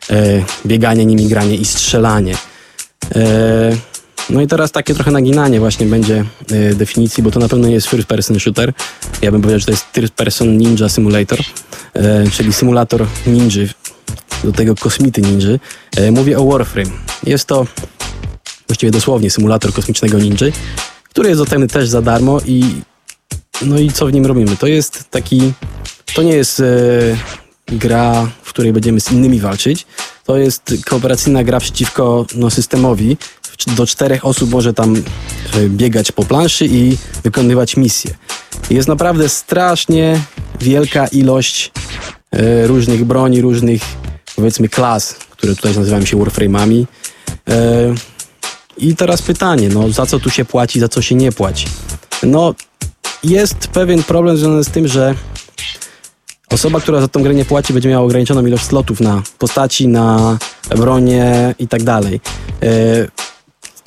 e, 0.10 0.44
bieganie 0.66 1.06
nimi, 1.06 1.28
granie 1.28 1.56
i 1.56 1.66
strzelanie. 1.66 2.36
E, 3.16 3.72
no 4.30 4.42
i 4.42 4.48
teraz 4.48 4.72
takie 4.72 4.94
trochę 4.94 5.12
naginanie 5.12 5.60
właśnie 5.60 5.86
będzie 5.86 6.26
e, 6.52 6.76
definicji, 6.76 7.24
bo 7.24 7.32
to 7.32 7.40
na 7.40 7.48
pewno 7.48 7.68
nie 7.68 7.74
jest 7.74 7.88
first 7.88 8.08
person 8.08 8.40
shooter. 8.40 8.74
Ja 9.22 9.32
bym 9.32 9.42
powiedział, 9.42 9.60
że 9.60 9.66
to 9.66 9.72
jest 9.72 9.92
third 9.92 10.14
person 10.14 10.58
ninja 10.58 10.90
simulator, 10.90 11.40
e, 11.94 12.30
czyli 12.32 12.54
symulator 12.54 13.06
ninja 13.28 13.66
do 14.44 14.52
tego 14.52 14.76
kosmity 14.76 15.22
ninja. 15.22 15.48
E, 15.98 16.12
mówię 16.12 16.40
o 16.40 16.46
Warframe. 16.46 16.92
Jest 17.24 17.46
to 17.46 17.68
właściwie 18.68 18.92
dosłownie 18.92 19.30
symulator 19.30 19.74
kosmicznego 19.74 20.20
ninja, 20.20 20.48
który 21.04 21.30
jest 21.30 21.42
dostępny 21.42 21.68
też 21.68 21.90
za 21.90 22.02
darmo 22.02 22.40
i 22.46 22.64
no 23.62 23.80
i 23.80 23.92
co 23.92 24.06
w 24.06 24.14
nim 24.14 24.26
robimy? 24.26 24.58
To 24.58 24.68
jest 24.68 25.10
taki, 25.10 25.54
to 26.14 26.24
nie 26.24 26.34
jest 26.34 26.60
e, 26.60 26.64
gra, 27.68 28.32
w 28.44 28.50
której 28.50 28.74
będziemy 28.74 29.02
z 29.02 29.12
innymi 29.12 29.40
walczyć. 29.40 29.86
To 30.26 30.38
jest 30.38 30.74
kooperacyjna 30.86 31.44
gra 31.44 31.60
przeciwko 31.60 32.26
no, 32.36 32.50
systemowi. 32.50 33.18
Do 33.78 33.88
czterech 33.88 34.26
osób 34.26 34.52
może 34.52 34.74
tam 34.74 34.96
e, 34.96 35.70
biegać 35.70 36.12
po 36.12 36.26
planszy 36.26 36.66
i 36.66 36.98
wykonywać 37.24 37.78
misje. 37.78 38.16
Jest 38.70 38.88
naprawdę 38.88 39.30
strasznie 39.30 40.22
wielka 40.62 41.08
ilość 41.08 41.72
różnych 42.66 43.06
broni, 43.06 43.42
różnych 43.42 43.82
powiedzmy 44.36 44.70
klas, 44.70 45.16
które 45.30 45.56
tutaj 45.56 45.76
nazywają 45.76 46.06
się 46.06 46.18
warframe'ami. 46.18 46.86
E, 47.50 47.94
I 48.78 48.96
teraz 48.96 49.22
pytanie, 49.22 49.70
no 49.70 49.90
za 49.90 50.06
co 50.06 50.20
tu 50.20 50.30
się 50.30 50.46
płaci, 50.46 50.80
za 50.80 50.88
co 50.88 51.02
się 51.02 51.16
nie 51.16 51.32
płaci? 51.32 51.66
No 52.24 52.56
jest 53.24 53.68
pewien 53.68 54.04
problem 54.04 54.38
związany 54.38 54.64
z 54.64 54.70
tym, 54.70 54.88
że 54.88 55.16
osoba, 56.50 56.80
która 56.80 57.02
za 57.02 57.08
tą 57.08 57.24
grę 57.24 57.34
nie 57.34 57.46
płaci, 57.46 57.74
będzie 57.74 57.90
miała 57.90 58.06
ograniczoną 58.06 58.46
ilość 58.46 58.64
slotów 58.64 59.02
na 59.02 59.24
postaci, 59.40 59.88
na 59.88 60.38
bronie 60.76 61.56
i 61.60 61.68
tak 61.68 61.84
dalej. 61.84 62.22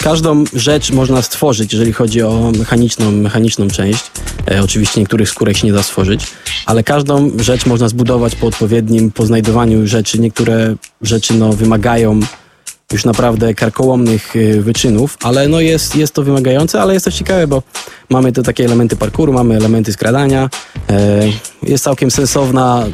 E, 0.09 0.11
każdą 0.11 0.44
rzecz 0.55 0.90
można 0.90 1.23
stworzyć, 1.23 1.73
jeżeli 1.73 1.92
chodzi 1.92 2.23
o 2.23 2.53
mechaniczną, 2.59 3.11
mechaniczną 3.11 3.68
część. 3.68 4.11
E, 4.51 4.62
oczywiście 4.62 5.01
niektórych 5.01 5.29
skórek 5.29 5.57
się 5.57 5.66
nie 5.66 5.73
da 5.73 5.83
stworzyć, 5.83 6.27
ale 6.66 6.85
każdą 6.85 7.31
rzecz 7.38 7.66
można 7.66 7.88
zbudować 7.88 8.35
po 8.35 8.47
odpowiednim 8.47 9.11
poznajdowaniu 9.11 9.87
rzeczy. 9.87 10.18
Niektóre 10.18 10.75
rzeczy 11.03 11.35
no, 11.35 11.53
wymagają 11.53 12.21
już 12.92 13.05
naprawdę 13.05 13.55
karkołomnych 13.55 14.37
y, 14.37 14.62
wyczynów, 14.62 15.16
ale 15.23 15.49
no 15.49 15.61
jest, 15.61 15.97
jest 15.97 16.14
to 16.14 16.23
wymagające, 16.23 16.83
ale 16.83 16.94
jest 16.94 17.05
też 17.05 17.14
ciekawe, 17.14 17.47
bo 17.47 17.62
mamy 18.11 18.33
te 18.33 18.42
takie 18.42 18.64
elementy 18.64 18.97
parkouru, 18.97 19.33
mamy 19.33 19.57
elementy 19.57 19.92
skradania, 19.92 20.51
e, 20.90 21.21
jest 21.62 21.85
całkiem 21.85 22.11
sensowna 22.11 22.87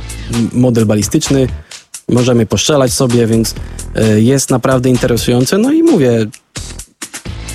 model 0.53 0.87
balistyczny, 0.87 1.49
możemy 2.09 2.47
poszczelać 2.47 2.93
sobie, 2.93 3.27
więc 3.27 3.55
e, 3.95 4.21
jest 4.21 4.51
naprawdę 4.51 4.91
interesujące. 4.91 5.59
No 5.59 5.73
i 5.73 5.83
mówię, 5.83 6.27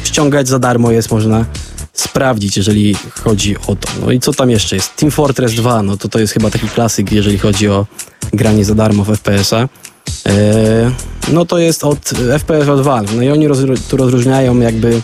ściągać 0.10 0.48
za 0.48 0.60
darmo 0.60 0.91
jest 0.91 1.12
można 1.12 1.45
sprawdzić, 1.93 2.58
jeżeli 2.58 2.95
chodzi 3.24 3.56
o 3.67 3.76
to. 3.76 3.89
No 4.02 4.12
i 4.12 4.19
co 4.19 4.34
tam 4.34 4.50
jeszcze 4.50 4.76
jest? 4.76 4.95
Team 4.95 5.12
Fortress 5.12 5.54
2, 5.54 5.84
no 5.84 5.98
to 5.98 6.10
to 6.10 6.19
jest 6.19 6.34
chyba 6.34 6.50
taki 6.50 6.67
klasyk, 6.69 7.12
jeżeli 7.12 7.38
chodzi 7.38 7.67
o 7.69 7.86
granie 8.34 8.65
za 8.65 8.76
darmo 8.76 9.04
w 9.04 9.08
FPS-a. 9.08 9.67
E, 10.26 10.91
no 11.32 11.45
to 11.45 11.58
jest 11.58 11.84
od 11.84 12.00
FPS 12.39 12.69
od 12.69 12.82
Valve. 12.82 13.15
No 13.15 13.24
i 13.24 13.30
oni 13.30 13.48
roz, 13.48 13.60
tu 13.89 13.98
rozróżniają 13.98 14.60
jakby 14.60 15.02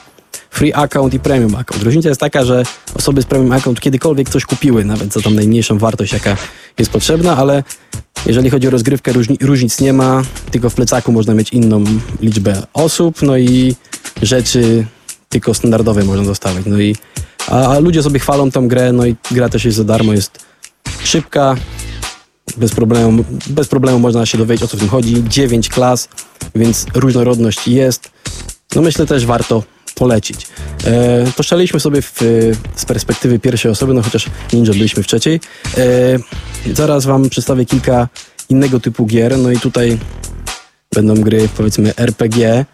free 0.49 0.73
account 0.73 1.13
i 1.13 1.19
premium 1.19 1.55
account. 1.55 1.83
Różnica 1.83 2.09
jest 2.09 2.21
taka, 2.21 2.45
że 2.45 2.63
osoby 2.95 3.21
z 3.21 3.25
premium 3.25 3.51
account 3.51 3.79
kiedykolwiek 3.79 4.29
coś 4.29 4.45
kupiły, 4.45 4.85
nawet 4.85 5.13
za 5.13 5.21
tam 5.21 5.35
najmniejszą 5.35 5.77
wartość, 5.77 6.13
jaka 6.13 6.37
jest 6.79 6.91
potrzebna, 6.91 7.37
ale 7.37 7.63
jeżeli 8.25 8.49
chodzi 8.49 8.67
o 8.67 8.71
rozgrywkę, 8.71 9.13
różni, 9.13 9.37
różnic 9.41 9.81
nie 9.81 9.93
ma, 9.93 10.23
tylko 10.51 10.69
w 10.69 10.73
plecaku 10.73 11.11
można 11.11 11.33
mieć 11.33 11.53
inną 11.53 11.83
liczbę 12.21 12.61
osób, 12.73 13.21
no 13.21 13.37
i 13.37 13.75
rzeczy 14.21 14.85
tylko 15.35 15.53
standardowe 15.53 16.03
można 16.03 16.23
dostawać. 16.23 16.65
No 16.65 16.79
i 16.79 16.95
a, 17.47 17.67
a 17.67 17.79
ludzie 17.79 18.03
sobie 18.03 18.19
chwalą 18.19 18.51
tą 18.51 18.67
grę, 18.67 18.93
no 18.93 19.05
i 19.05 19.15
gra 19.31 19.49
też 19.49 19.65
jest 19.65 19.77
za 19.77 19.83
darmo, 19.83 20.13
jest 20.13 20.39
szybka, 21.03 21.55
bez 22.57 22.71
problemu, 22.75 23.25
bez 23.47 23.67
problemu 23.67 23.99
można 23.99 24.25
się 24.25 24.37
dowiedzieć 24.37 24.63
o 24.63 24.67
co 24.67 24.77
w 24.77 24.79
tym 24.79 24.89
chodzi. 24.89 25.23
9 25.27 25.69
klas, 25.69 26.09
więc 26.55 26.85
różnorodność 26.93 27.67
jest. 27.67 28.11
No 28.75 28.81
myślę 28.81 29.05
też 29.05 29.25
warto 29.25 29.63
polecić. 29.95 30.47
E, 30.85 31.31
poszczeliśmy 31.37 31.79
sobie 31.79 32.01
w, 32.01 32.21
z 32.75 32.85
perspektywy 32.85 33.39
pierwszej 33.39 33.71
osoby, 33.71 33.93
no 33.93 34.01
chociaż 34.01 34.25
Ninja 34.53 34.71
byliśmy 34.71 35.03
w 35.03 35.07
trzeciej. 35.07 35.39
E, 35.77 35.83
zaraz 36.73 37.05
wam 37.05 37.29
przedstawię 37.29 37.65
kilka 37.65 38.07
innego 38.49 38.79
typu 38.79 39.05
gier, 39.05 39.37
no 39.37 39.51
i 39.51 39.59
tutaj 39.59 39.97
będą 40.93 41.15
gry 41.15 41.49
powiedzmy 41.57 41.93
RPG, 41.97 42.65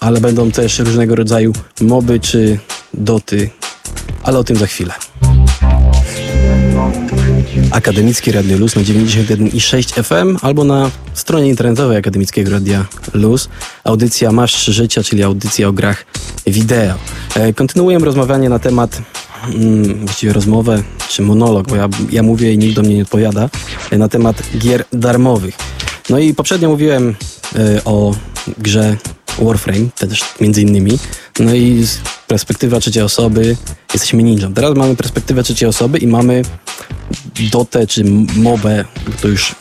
ale 0.00 0.20
będą 0.20 0.50
też 0.50 0.78
różnego 0.78 1.14
rodzaju 1.14 1.52
moby 1.80 2.20
czy 2.20 2.58
doty, 2.94 3.50
ale 4.22 4.38
o 4.38 4.44
tym 4.44 4.56
za 4.56 4.66
chwilę. 4.66 4.94
Akademicki 7.70 8.32
Radio 8.32 8.58
Luz 8.58 8.76
na 8.76 8.82
91,6 8.82 10.02
FM 10.02 10.38
albo 10.42 10.64
na 10.64 10.90
stronie 11.14 11.48
internetowej 11.48 11.96
Akademickiego 11.96 12.50
Radia 12.50 12.86
Luz. 13.14 13.48
Audycja 13.84 14.32
Masz 14.32 14.64
Życia, 14.64 15.02
czyli 15.02 15.22
audycja 15.22 15.68
o 15.68 15.72
grach 15.72 16.04
wideo. 16.46 16.94
E, 17.34 17.52
kontynuujemy 17.52 18.04
rozmawianie 18.04 18.48
na 18.48 18.58
temat, 18.58 19.02
mm, 19.54 20.06
właściwie 20.06 20.32
rozmowę 20.32 20.82
czy 21.08 21.22
monolog, 21.22 21.68
bo 21.68 21.76
ja, 21.76 21.88
ja 22.10 22.22
mówię 22.22 22.52
i 22.52 22.58
nikt 22.58 22.76
do 22.76 22.82
mnie 22.82 22.94
nie 22.94 23.02
odpowiada, 23.02 23.48
e, 23.90 23.98
na 23.98 24.08
temat 24.08 24.42
gier 24.58 24.84
darmowych. 24.92 25.54
No 26.10 26.18
i 26.18 26.34
poprzednio 26.34 26.68
mówiłem 26.68 27.14
e, 27.54 27.84
o 27.84 28.14
grze 28.58 28.96
Warframe, 29.38 29.88
też 29.96 30.20
między 30.40 30.62
innymi. 30.62 30.98
No 31.40 31.54
i 31.54 31.86
perspektywa 32.28 32.80
trzeciej 32.80 33.02
osoby 33.02 33.56
jesteśmy 33.92 34.22
ninją. 34.22 34.54
Teraz 34.54 34.76
mamy 34.76 34.96
perspektywę 34.96 35.42
trzeciej 35.42 35.68
osoby 35.68 35.98
i 35.98 36.06
mamy 36.06 36.42
Dotę 37.52 37.86
czy 37.86 38.04
Mobę, 38.36 38.84
to 39.22 39.28
już 39.28 39.54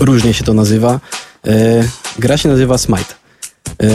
różnie 0.00 0.34
się 0.34 0.44
to 0.44 0.54
nazywa. 0.54 1.00
E, 1.46 1.88
gra 2.18 2.36
się 2.36 2.48
nazywa 2.48 2.78
Smite. 2.78 3.14
E, 3.82 3.88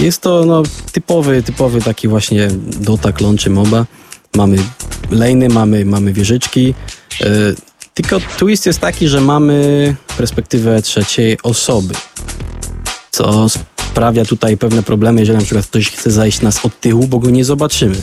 jest 0.00 0.20
to 0.20 0.44
no, 0.44 0.62
typowy, 0.92 1.42
typowy 1.42 1.80
taki 1.80 2.08
właśnie 2.08 2.48
Dota, 2.80 3.12
klon 3.12 3.36
czy 3.36 3.50
MOBA. 3.50 3.86
Mamy 4.36 4.56
lejny, 5.10 5.48
mamy, 5.48 5.84
mamy 5.84 6.12
wieżyczki. 6.12 6.74
E, 7.20 7.26
tylko 7.94 8.18
twist 8.38 8.66
jest 8.66 8.78
taki, 8.78 9.08
że 9.08 9.20
mamy 9.20 9.96
perspektywę 10.16 10.82
trzeciej 10.82 11.38
osoby, 11.42 11.94
co 13.14 13.46
sprawia 13.90 14.24
tutaj 14.24 14.56
pewne 14.56 14.82
problemy, 14.82 15.20
jeżeli 15.20 15.38
na 15.38 15.44
przykład 15.44 15.66
ktoś 15.66 15.90
chce 15.90 16.10
zajść 16.10 16.40
nas 16.40 16.64
od 16.64 16.80
tyłu, 16.80 17.06
bo 17.06 17.18
go 17.18 17.30
nie 17.30 17.44
zobaczymy. 17.44 17.96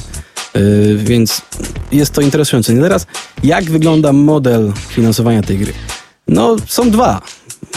Yy, 0.56 0.98
więc 0.98 1.42
jest 1.92 2.14
to 2.14 2.22
interesujące. 2.22 2.74
I 2.74 2.80
teraz, 2.80 3.06
jak 3.44 3.72
wygląda 3.72 4.14
model 4.14 4.74
finansowania 4.88 5.42
tej 5.42 5.58
gry? 5.58 5.74
No, 6.28 6.56
są 6.68 6.92
dwa. 6.92 7.22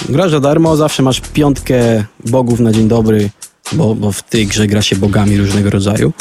Grasz 0.09 0.31
za 0.31 0.41
darmo, 0.41 0.77
zawsze 0.77 1.03
masz 1.03 1.21
piątkę 1.21 2.05
bogów 2.25 2.61
na 2.61 2.73
dzień 2.73 2.89
dobry, 2.89 3.31
bo, 3.73 3.95
bo 3.95 4.13
w 4.13 4.23
tej 4.23 4.47
grze 4.47 4.67
gra 4.67 4.83
się 4.83 4.97
bogami 4.97 5.37
różnego 5.37 5.71
rodzaju. 5.71 6.13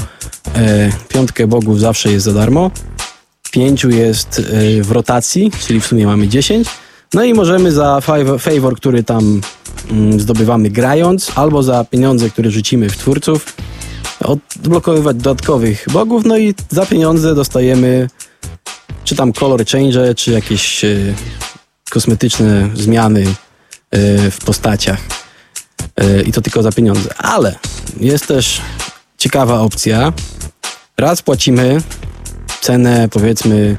Yy, 0.56 0.62
piątkę 1.10 1.48
bogów 1.48 1.80
zawsze 1.80 2.12
jest 2.12 2.26
za 2.26 2.34
darmo. 2.34 2.72
Pięciu 3.52 3.90
jest 3.90 4.42
yy, 4.54 4.84
w 4.84 4.92
rotacji, 4.92 5.52
czyli 5.68 5.82
w 5.82 5.88
sumie 5.88 6.06
mamy 6.06 6.28
dziesięć. 6.28 6.68
No 7.14 7.24
i 7.24 7.34
możemy 7.34 7.72
za 7.72 8.02
favor, 8.40 8.76
który 8.76 9.04
tam 9.04 9.42
mm, 9.92 10.20
zdobywamy 10.20 10.70
grając, 10.70 11.32
albo 11.36 11.64
za 11.64 11.84
pieniądze, 11.84 12.30
które 12.30 12.52
rzucimy 12.52 12.90
w 12.90 12.98
twórców, 12.98 13.56
odblokowywać 14.20 15.18
dodatkowych 15.18 15.86
bogów, 15.92 16.26
no 16.26 16.38
i 16.38 16.54
za 16.70 16.86
pieniądze 16.86 17.36
dostajemy 17.36 18.08
czy 19.04 19.16
tam 19.16 19.34
color 19.34 19.66
change, 19.66 20.16
czy 20.16 20.32
jakieś 20.32 20.86
e, 20.86 20.98
kosmetyczne 21.90 22.70
zmiany 22.74 23.26
e, 23.92 24.32
w 24.32 24.38
postaciach. 24.46 25.00
E, 25.98 26.22
I 26.22 26.32
to 26.32 26.42
tylko 26.42 26.64
za 26.64 26.72
pieniądze. 26.72 27.14
Ale 27.18 27.56
jest 28.00 28.28
też 28.28 28.62
ciekawa 29.18 29.60
opcja. 29.60 30.14
Raz 30.98 31.22
płacimy 31.22 31.82
cenę, 32.62 33.10
powiedzmy, 33.12 33.78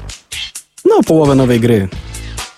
no 0.85 1.03
połowę 1.03 1.35
nowej 1.35 1.59
gry, 1.59 1.87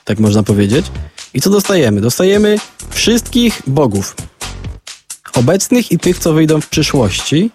tak 0.07 0.19
można 0.19 0.43
powiedzieć. 0.43 0.85
I 1.33 1.41
co 1.41 1.49
dostajemy? 1.49 2.01
Dostajemy 2.01 2.57
wszystkich 2.89 3.61
bogów. 3.67 4.15
Obecnych 5.33 5.91
i 5.91 5.99
tych, 5.99 6.19
co 6.19 6.33
wyjdą 6.33 6.61
w 6.61 6.69
przyszłości. 6.69 7.51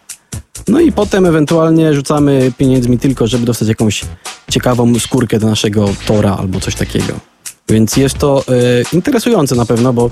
No 0.69 0.81
i 0.81 0.93
potem 0.93 1.27
ewentualnie 1.27 1.95
rzucamy 1.95 2.53
pieniędzmi 2.59 2.99
tylko, 2.99 3.27
żeby 3.27 3.47
dostać 3.47 3.69
jakąś 3.69 4.05
ciekawą 4.51 4.99
skórkę 4.99 5.39
do 5.39 5.47
naszego 5.47 5.89
tora 6.07 6.37
albo 6.37 6.61
coś 6.61 6.75
takiego. 6.75 7.13
Więc 7.69 7.97
jest 7.97 8.19
to 8.19 8.45
e, 8.49 8.53
interesujące 8.97 9.55
na 9.55 9.67
pewno, 9.67 9.93
bo 9.93 10.11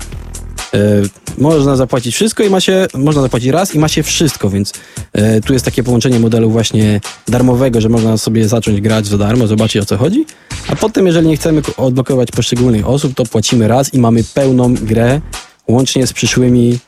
można 1.37 1.75
zapłacić 1.75 2.15
wszystko 2.15 2.43
i 2.43 2.49
ma 2.49 2.61
się, 2.61 2.87
można 2.93 3.21
zapłacić 3.21 3.49
raz 3.49 3.75
i 3.75 3.79
ma 3.79 3.87
się 3.87 4.03
wszystko, 4.03 4.49
więc 4.49 4.73
e, 5.13 5.41
tu 5.41 5.53
jest 5.53 5.65
takie 5.65 5.83
połączenie 5.83 6.19
modelu 6.19 6.49
właśnie 6.49 7.01
darmowego, 7.27 7.81
że 7.81 7.89
można 7.89 8.17
sobie 8.17 8.47
zacząć 8.47 8.81
grać 8.81 9.07
za 9.07 9.17
darmo, 9.17 9.47
zobaczyć 9.47 9.81
o 9.81 9.85
co 9.85 9.97
chodzi, 9.97 10.25
a 10.67 10.75
potem 10.75 11.07
jeżeli 11.07 11.27
nie 11.27 11.37
chcemy 11.37 11.61
odblokować 11.77 12.31
poszczególnych 12.31 12.87
osób, 12.87 13.13
to 13.15 13.25
płacimy 13.25 13.67
raz 13.67 13.93
i 13.93 13.99
mamy 13.99 14.23
pełną 14.23 14.73
grę, 14.73 15.21
łącznie 15.67 16.07
z 16.07 16.13
przyszłymi 16.13 16.79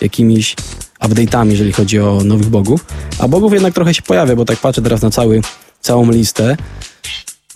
jakimiś 0.00 0.56
update'ami, 1.00 1.50
jeżeli 1.50 1.72
chodzi 1.72 2.00
o 2.00 2.20
nowych 2.24 2.48
bogów. 2.48 2.84
A 3.18 3.28
bogów 3.28 3.52
jednak 3.52 3.74
trochę 3.74 3.94
się 3.94 4.02
pojawia, 4.02 4.36
bo 4.36 4.44
tak 4.44 4.58
patrzę 4.58 4.82
teraz 4.82 5.02
na 5.02 5.10
cały, 5.10 5.40
całą 5.80 6.10
listę. 6.10 6.56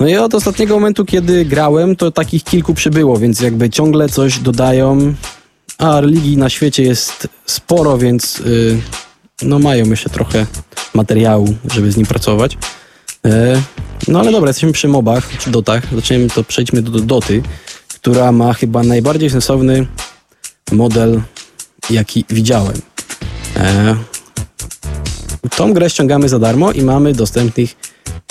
No 0.00 0.08
i 0.08 0.16
od 0.16 0.34
ostatniego 0.34 0.74
momentu, 0.74 1.04
kiedy 1.04 1.44
grałem, 1.44 1.96
to 1.96 2.10
takich 2.10 2.44
kilku 2.44 2.74
przybyło, 2.74 3.18
więc 3.18 3.40
jakby 3.40 3.70
ciągle 3.70 4.08
coś 4.08 4.38
dodają. 4.38 5.14
A 5.78 6.00
religii 6.00 6.36
na 6.36 6.50
świecie 6.50 6.82
jest 6.82 7.28
sporo, 7.46 7.98
więc 7.98 8.38
yy, 8.38 8.80
no 9.42 9.58
mają 9.58 9.84
jeszcze 9.84 10.10
trochę 10.10 10.46
materiału, 10.94 11.54
żeby 11.74 11.92
z 11.92 11.96
nim 11.96 12.06
pracować. 12.06 12.58
Yy, 13.24 13.30
no 14.08 14.20
ale 14.20 14.32
dobra, 14.32 14.48
jesteśmy 14.50 14.72
przy 14.72 14.88
mobach, 14.88 15.38
czy 15.38 15.50
dotach. 15.50 15.94
Zaczniemy 15.94 16.28
to, 16.30 16.44
przejdźmy 16.44 16.82
do, 16.82 16.90
do 16.90 17.00
doty, 17.00 17.42
która 17.94 18.32
ma 18.32 18.54
chyba 18.54 18.82
najbardziej 18.82 19.30
sensowny 19.30 19.86
model, 20.72 21.22
jaki 21.90 22.24
widziałem. 22.30 22.80
E, 23.56 23.96
tą 25.56 25.72
grę 25.72 25.90
ściągamy 25.90 26.28
za 26.28 26.38
darmo 26.38 26.72
i 26.72 26.82
mamy 26.82 27.12
dostępnych 27.12 27.76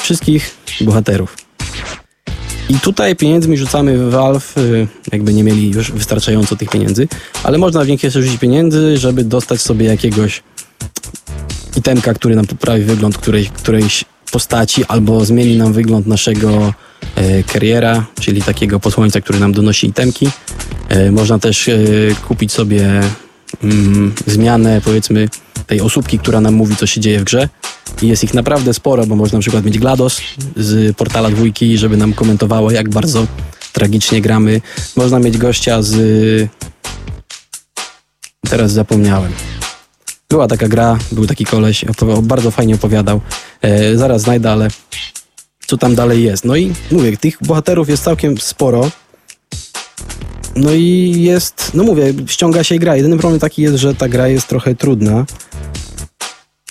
wszystkich 0.01 0.57
bohaterów. 0.81 1.44
I 2.69 2.79
tutaj 2.79 3.15
pieniędzmi 3.15 3.57
rzucamy 3.57 3.97
w 3.97 4.11
Valve, 4.11 4.57
y, 4.57 4.87
jakby 5.11 5.33
nie 5.33 5.43
mieli 5.43 5.71
już 5.71 5.91
wystarczająco 5.91 6.55
tych 6.55 6.69
pieniędzy, 6.69 7.07
ale 7.43 7.57
można 7.57 7.83
w 7.83 7.87
jeszcze 7.87 8.21
rzucić 8.21 8.39
pieniędzy, 8.39 8.97
żeby 8.97 9.23
dostać 9.23 9.61
sobie 9.61 9.85
jakiegoś 9.85 10.43
itemka, 11.77 12.13
który 12.13 12.35
nam 12.35 12.47
poprawi 12.47 12.83
wygląd 12.83 13.17
której, 13.17 13.45
którejś 13.45 14.05
postaci 14.31 14.85
albo 14.85 15.25
zmieni 15.25 15.57
nam 15.57 15.73
wygląd 15.73 16.07
naszego 16.07 16.73
e, 17.15 17.43
kariera, 17.43 18.05
czyli 18.19 18.41
takiego 18.41 18.79
posłańca, 18.79 19.21
który 19.21 19.39
nam 19.39 19.53
donosi 19.53 19.87
itemki. 19.87 20.29
E, 20.89 21.11
można 21.11 21.39
też 21.39 21.69
e, 21.69 21.77
kupić 22.27 22.51
sobie 22.51 23.01
mm, 23.63 24.13
zmianę 24.25 24.81
powiedzmy 24.85 25.29
tej 25.67 25.81
osóbki, 25.81 26.19
która 26.19 26.41
nam 26.41 26.53
mówi, 26.53 26.75
co 26.75 26.85
się 26.87 27.01
dzieje 27.01 27.19
w 27.19 27.23
grze. 27.23 27.49
I 28.01 28.07
jest 28.07 28.23
ich 28.23 28.33
naprawdę 28.33 28.73
sporo, 28.73 29.05
bo 29.05 29.15
można 29.15 29.37
na 29.37 29.41
przykład 29.41 29.65
mieć 29.65 29.79
GLaDOS 29.79 30.21
z 30.55 30.97
portala 30.97 31.29
dwójki, 31.29 31.77
żeby 31.77 31.97
nam 31.97 32.13
komentowało, 32.13 32.71
jak 32.71 32.89
bardzo 32.89 33.27
tragicznie 33.73 34.21
gramy. 34.21 34.61
Można 34.95 35.19
mieć 35.19 35.37
gościa 35.37 35.81
z... 35.81 35.95
Teraz 38.49 38.71
zapomniałem. 38.71 39.31
Była 40.29 40.47
taka 40.47 40.67
gra, 40.67 40.97
był 41.11 41.27
taki 41.27 41.45
koleś, 41.45 41.85
bardzo 42.21 42.51
fajnie 42.51 42.75
opowiadał. 42.75 43.21
E, 43.61 43.97
zaraz 43.97 44.21
znajdę, 44.21 44.51
ale 44.51 44.67
co 45.67 45.77
tam 45.77 45.95
dalej 45.95 46.23
jest. 46.23 46.45
No 46.45 46.55
i 46.55 46.73
mówię, 46.91 47.17
tych 47.17 47.37
bohaterów 47.41 47.89
jest 47.89 48.03
całkiem 48.03 48.37
sporo. 48.37 48.91
No 50.55 50.71
i 50.71 51.15
jest, 51.21 51.71
no 51.73 51.83
mówię, 51.83 52.13
ściąga 52.27 52.63
się 52.63 52.79
gra. 52.79 52.95
Jedyny 52.95 53.17
problem 53.17 53.39
taki 53.39 53.61
jest, 53.61 53.75
że 53.75 53.95
ta 53.95 54.09
gra 54.09 54.27
jest 54.27 54.47
trochę 54.47 54.75
trudna, 54.75 55.25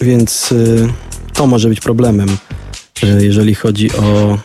więc 0.01 0.53
y, 0.53 0.89
to 1.33 1.47
może 1.47 1.69
być 1.69 1.81
problemem, 1.81 2.37
jeżeli 3.21 3.55
chodzi 3.55 3.93
o 3.93 4.39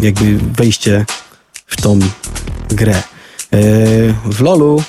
jakby 0.00 0.38
wejście 0.38 1.06
w 1.66 1.82
tą 1.82 1.98
grę. 2.68 3.02
Y, 3.54 4.14
w 4.24 4.40
LoLu 4.40 4.82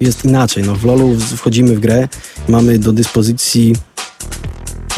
jest 0.00 0.24
inaczej. 0.24 0.64
No, 0.64 0.74
w 0.74 0.84
LoLu 0.84 1.16
wchodzimy 1.36 1.76
w 1.76 1.80
grę, 1.80 2.08
mamy 2.48 2.78
do 2.78 2.92
dyspozycji 2.92 3.74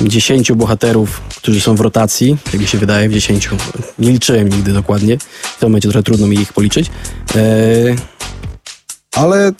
10 0.00 0.52
bohaterów, 0.52 1.20
którzy 1.20 1.61
są 1.61 1.76
w 1.76 1.80
rotacji, 1.80 2.37
jak 2.52 2.62
mi 2.62 2.68
się 2.68 2.78
wydaje, 2.78 3.09
w 3.09 3.12
10. 3.12 3.48
Nie 3.98 4.11
liczyłem 4.11 4.48
nigdy 4.48 4.72
dokładnie. 4.72 5.18
W 5.56 5.59
tym 5.59 5.68
momencie 5.68 5.88
trochę 5.88 6.02
trudno 6.02 6.26
mi 6.26 6.37
ich 6.37 6.52
policzyć. 6.52 6.90
Eee, 7.37 7.96
ale 9.12 9.52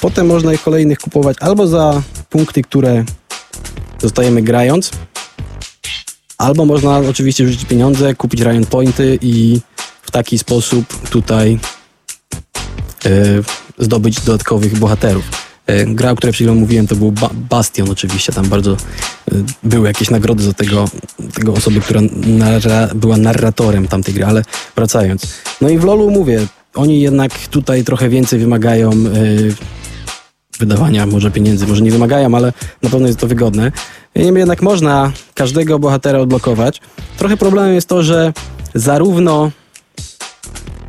potem 0.00 0.26
można 0.26 0.52
ich 0.52 0.62
kolejnych 0.62 0.98
kupować 0.98 1.36
albo 1.40 1.66
za 1.66 2.02
punkty, 2.30 2.62
które 2.62 3.04
dostajemy 4.00 4.42
grając, 4.42 4.90
albo 6.38 6.64
można 6.64 6.98
oczywiście 6.98 7.46
rzucić 7.46 7.64
pieniądze, 7.64 8.14
kupić 8.14 8.40
Ryan 8.40 8.66
Pointy 8.66 9.18
i 9.22 9.60
w 10.02 10.10
taki 10.10 10.38
sposób 10.38 11.08
tutaj 11.10 11.58
e, 13.04 13.08
zdobyć 13.78 14.20
dodatkowych 14.20 14.78
bohaterów. 14.78 15.51
E, 15.72 15.86
gra, 15.86 16.10
o 16.10 16.16
której 16.16 16.32
przed 16.32 16.46
chwilą 16.46 16.54
mówiłem, 16.54 16.86
to 16.86 16.96
był 16.96 17.12
ba 17.12 17.30
Bastion 17.50 17.90
oczywiście. 17.90 18.32
Tam 18.32 18.48
bardzo 18.48 18.72
e, 18.72 18.76
były 19.62 19.88
jakieś 19.88 20.10
nagrody 20.10 20.42
za 20.42 20.52
tego, 20.52 20.84
tego 21.34 21.52
osoby, 21.52 21.80
która 21.80 22.00
narra 22.26 22.88
była 22.94 23.16
narratorem 23.16 23.88
tamtej 23.88 24.14
gry, 24.14 24.24
ale 24.24 24.42
wracając. 24.76 25.34
No 25.60 25.68
i 25.68 25.78
w 25.78 25.84
LoLu 25.84 26.10
mówię, 26.10 26.46
oni 26.74 27.00
jednak 27.00 27.48
tutaj 27.48 27.84
trochę 27.84 28.08
więcej 28.08 28.38
wymagają 28.38 28.90
yy, 28.90 29.54
wydawania 30.58 31.06
może 31.06 31.30
pieniędzy, 31.30 31.66
może 31.66 31.82
nie 31.82 31.90
wymagają, 31.90 32.34
ale 32.34 32.52
na 32.82 32.90
pewno 32.90 33.06
jest 33.06 33.18
to 33.18 33.26
wygodne. 33.26 33.72
Niemniej 34.16 34.40
jednak 34.40 34.62
można 34.62 35.12
każdego 35.34 35.78
bohatera 35.78 36.18
odblokować. 36.18 36.80
Trochę 37.16 37.36
problemem 37.36 37.74
jest 37.74 37.88
to, 37.88 38.02
że 38.02 38.32
zarówno 38.74 39.50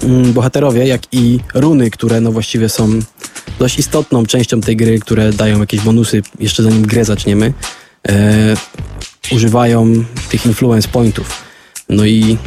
mm, 0.04 0.34
bohaterowie, 0.34 0.88
jak 0.88 1.02
i 1.12 1.40
runy, 1.54 1.92
które 1.92 2.22
no 2.22 2.32
właściwie 2.32 2.70
są 2.70 3.00
dość 3.64 3.80
istotną 3.80 4.26
częścią 4.26 4.62
tej 4.62 4.76
gry, 4.76 5.00
które 5.00 5.34
dają 5.34 5.60
jakieś 5.60 5.82
bonusy 5.82 6.22
jeszcze 6.40 6.64
zanim 6.64 6.82
grę 6.82 7.06
zaczniemy, 7.06 7.54
e, 8.08 8.56
używają 9.32 10.04
tych 10.30 10.46
influence 10.46 10.88
pointów. 10.88 11.44
No 11.90 12.06
i 12.06 12.38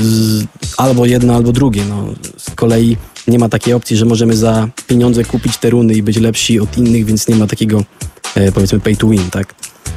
z, 0.00 0.44
albo 0.76 1.06
jedno, 1.06 1.34
albo 1.34 1.52
drugie. 1.52 1.84
No, 1.84 2.06
z 2.36 2.50
kolei 2.54 2.96
nie 3.28 3.38
ma 3.38 3.48
takiej 3.48 3.74
opcji, 3.74 3.96
że 3.96 4.04
możemy 4.04 4.36
za 4.36 4.68
pieniądze 4.86 5.24
kupić 5.24 5.58
te 5.58 5.70
runy 5.70 5.94
i 5.94 6.02
być 6.02 6.16
lepsi 6.16 6.60
od 6.60 6.78
innych, 6.78 7.04
więc 7.04 7.28
nie 7.28 7.36
ma 7.36 7.46
takiego 7.46 7.84
e, 8.34 8.52
powiedzmy 8.52 8.80
pay 8.80 8.96
to 8.96 9.08
win, 9.08 9.30
tak? 9.30 9.54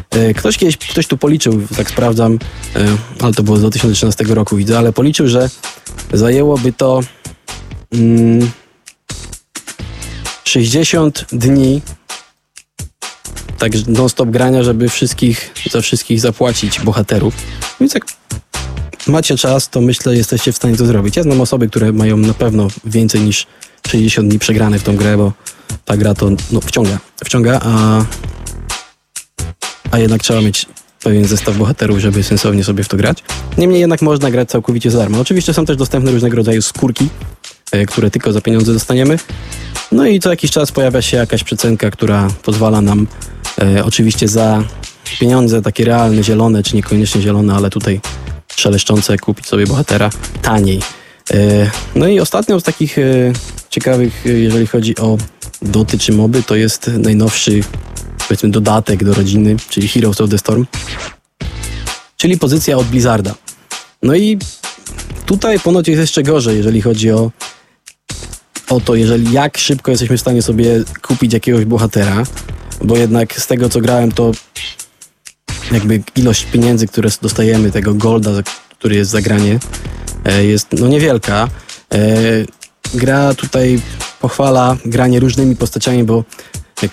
E, 0.09 0.33
ktoś 0.33 0.57
kiedyś, 0.57 0.77
ktoś 0.77 1.07
tu 1.07 1.17
policzył, 1.17 1.61
tak 1.77 1.89
sprawdzam, 1.89 2.39
e, 2.75 2.85
ale 3.21 3.33
to 3.33 3.43
było 3.43 3.57
z 3.57 3.59
2013 3.59 4.23
roku 4.23 4.55
widzę, 4.55 4.77
ale 4.77 4.93
policzył, 4.93 5.27
że 5.27 5.49
zajęłoby 6.13 6.73
to 6.73 7.01
mm, 7.91 8.51
60 10.55 11.25
dni 11.31 11.81
tak 13.57 13.71
non-stop 13.87 14.29
grania, 14.29 14.63
żeby 14.63 14.89
wszystkich, 14.89 15.53
za 15.71 15.81
wszystkich 15.81 16.19
zapłacić 16.19 16.79
bohaterów. 16.79 17.33
Więc 17.79 17.93
jak 17.93 18.05
macie 19.07 19.37
czas, 19.37 19.69
to 19.69 19.81
myślę, 19.81 20.15
jesteście 20.15 20.51
w 20.51 20.55
stanie 20.55 20.77
to 20.77 20.85
zrobić. 20.85 21.15
Ja 21.17 21.23
znam 21.23 21.41
osoby, 21.41 21.69
które 21.69 21.91
mają 21.91 22.17
na 22.17 22.33
pewno 22.33 22.67
więcej 22.85 23.21
niż 23.21 23.47
60 23.87 24.29
dni 24.29 24.39
przegrane 24.39 24.79
w 24.79 24.83
tą 24.83 24.95
grę, 24.95 25.17
bo 25.17 25.33
ta 25.85 25.97
gra 25.97 26.13
to 26.13 26.29
no, 26.51 26.61
wciąga, 26.61 26.99
wciąga, 27.25 27.59
a, 27.63 28.05
a 29.91 29.99
jednak 29.99 30.21
trzeba 30.21 30.41
mieć 30.41 30.65
pewien 31.03 31.25
zestaw 31.25 31.57
bohaterów, 31.57 31.99
żeby 31.99 32.23
sensownie 32.23 32.63
sobie 32.63 32.83
w 32.83 32.87
to 32.87 32.97
grać. 32.97 33.23
Niemniej 33.57 33.79
jednak 33.79 34.01
można 34.01 34.31
grać 34.31 34.49
całkowicie 34.49 34.91
za 34.91 34.97
darmo. 34.97 35.19
Oczywiście 35.19 35.53
są 35.53 35.65
też 35.65 35.77
dostępne 35.77 36.11
różnego 36.11 36.37
rodzaju 36.37 36.61
skórki, 36.61 37.09
które 37.87 38.11
tylko 38.11 38.31
za 38.31 38.41
pieniądze 38.41 38.73
dostaniemy. 38.73 39.19
No 39.91 40.07
i 40.07 40.19
co 40.19 40.29
jakiś 40.29 40.51
czas 40.51 40.71
pojawia 40.71 41.01
się 41.01 41.17
jakaś 41.17 41.43
przecenka, 41.43 41.91
która 41.91 42.27
pozwala 42.43 42.81
nam 42.81 43.07
e, 43.61 43.85
oczywiście 43.85 44.27
za 44.27 44.63
pieniądze 45.19 45.61
takie 45.61 45.85
realne, 45.85 46.23
zielone, 46.23 46.63
czy 46.63 46.75
niekoniecznie 46.75 47.21
zielone, 47.21 47.55
ale 47.55 47.69
tutaj 47.69 48.01
szeleszczące 48.55 49.17
kupić 49.17 49.47
sobie 49.47 49.67
bohatera 49.67 50.09
taniej. 50.41 50.81
E, 51.33 51.71
no 51.95 52.07
i 52.07 52.19
ostatnią 52.19 52.59
z 52.59 52.63
takich 52.63 52.97
e, 52.97 53.01
ciekawych, 53.69 54.25
e, 54.25 54.29
jeżeli 54.29 54.67
chodzi 54.67 54.97
o 54.97 55.17
doty 55.61 55.99
czy 55.99 56.13
moby, 56.13 56.43
to 56.43 56.55
jest 56.55 56.87
najnowszy 56.87 57.61
powiedzmy 58.27 58.49
dodatek 58.49 59.03
do 59.03 59.13
rodziny, 59.13 59.55
czyli 59.69 59.87
Heroes 59.87 60.21
of 60.21 60.29
the 60.29 60.37
Storm, 60.37 60.65
czyli 62.17 62.37
pozycja 62.37 62.77
od 62.77 62.87
Blizzarda. 62.87 63.35
No 64.03 64.15
i 64.15 64.37
tutaj 65.25 65.59
ponoć 65.59 65.87
jest 65.87 65.99
jeszcze 66.01 66.23
gorzej, 66.23 66.57
jeżeli 66.57 66.81
chodzi 66.81 67.11
o 67.11 67.31
o 68.69 68.79
to, 68.79 68.95
jeżeli 68.95 69.31
jak 69.31 69.57
szybko 69.57 69.91
jesteśmy 69.91 70.17
w 70.17 70.21
stanie 70.21 70.41
sobie 70.41 70.83
kupić 71.01 71.33
jakiegoś 71.33 71.65
bohatera, 71.65 72.23
bo 72.81 72.97
jednak 72.97 73.41
z 73.41 73.47
tego 73.47 73.69
co 73.69 73.81
grałem, 73.81 74.11
to 74.11 74.31
jakby 75.71 76.03
ilość 76.15 76.45
pieniędzy, 76.45 76.87
które 76.87 77.09
dostajemy, 77.21 77.71
tego 77.71 77.93
golda, 77.93 78.31
który 78.69 78.95
jest 78.95 79.11
zagranie, 79.11 79.59
e, 80.25 80.45
jest 80.45 80.67
no 80.79 80.87
niewielka. 80.87 81.47
E, 81.93 82.07
gra 82.93 83.33
tutaj 83.33 83.81
pochwala 84.21 84.77
granie 84.85 85.19
różnymi 85.19 85.55
postaciami, 85.55 86.03
bo 86.03 86.23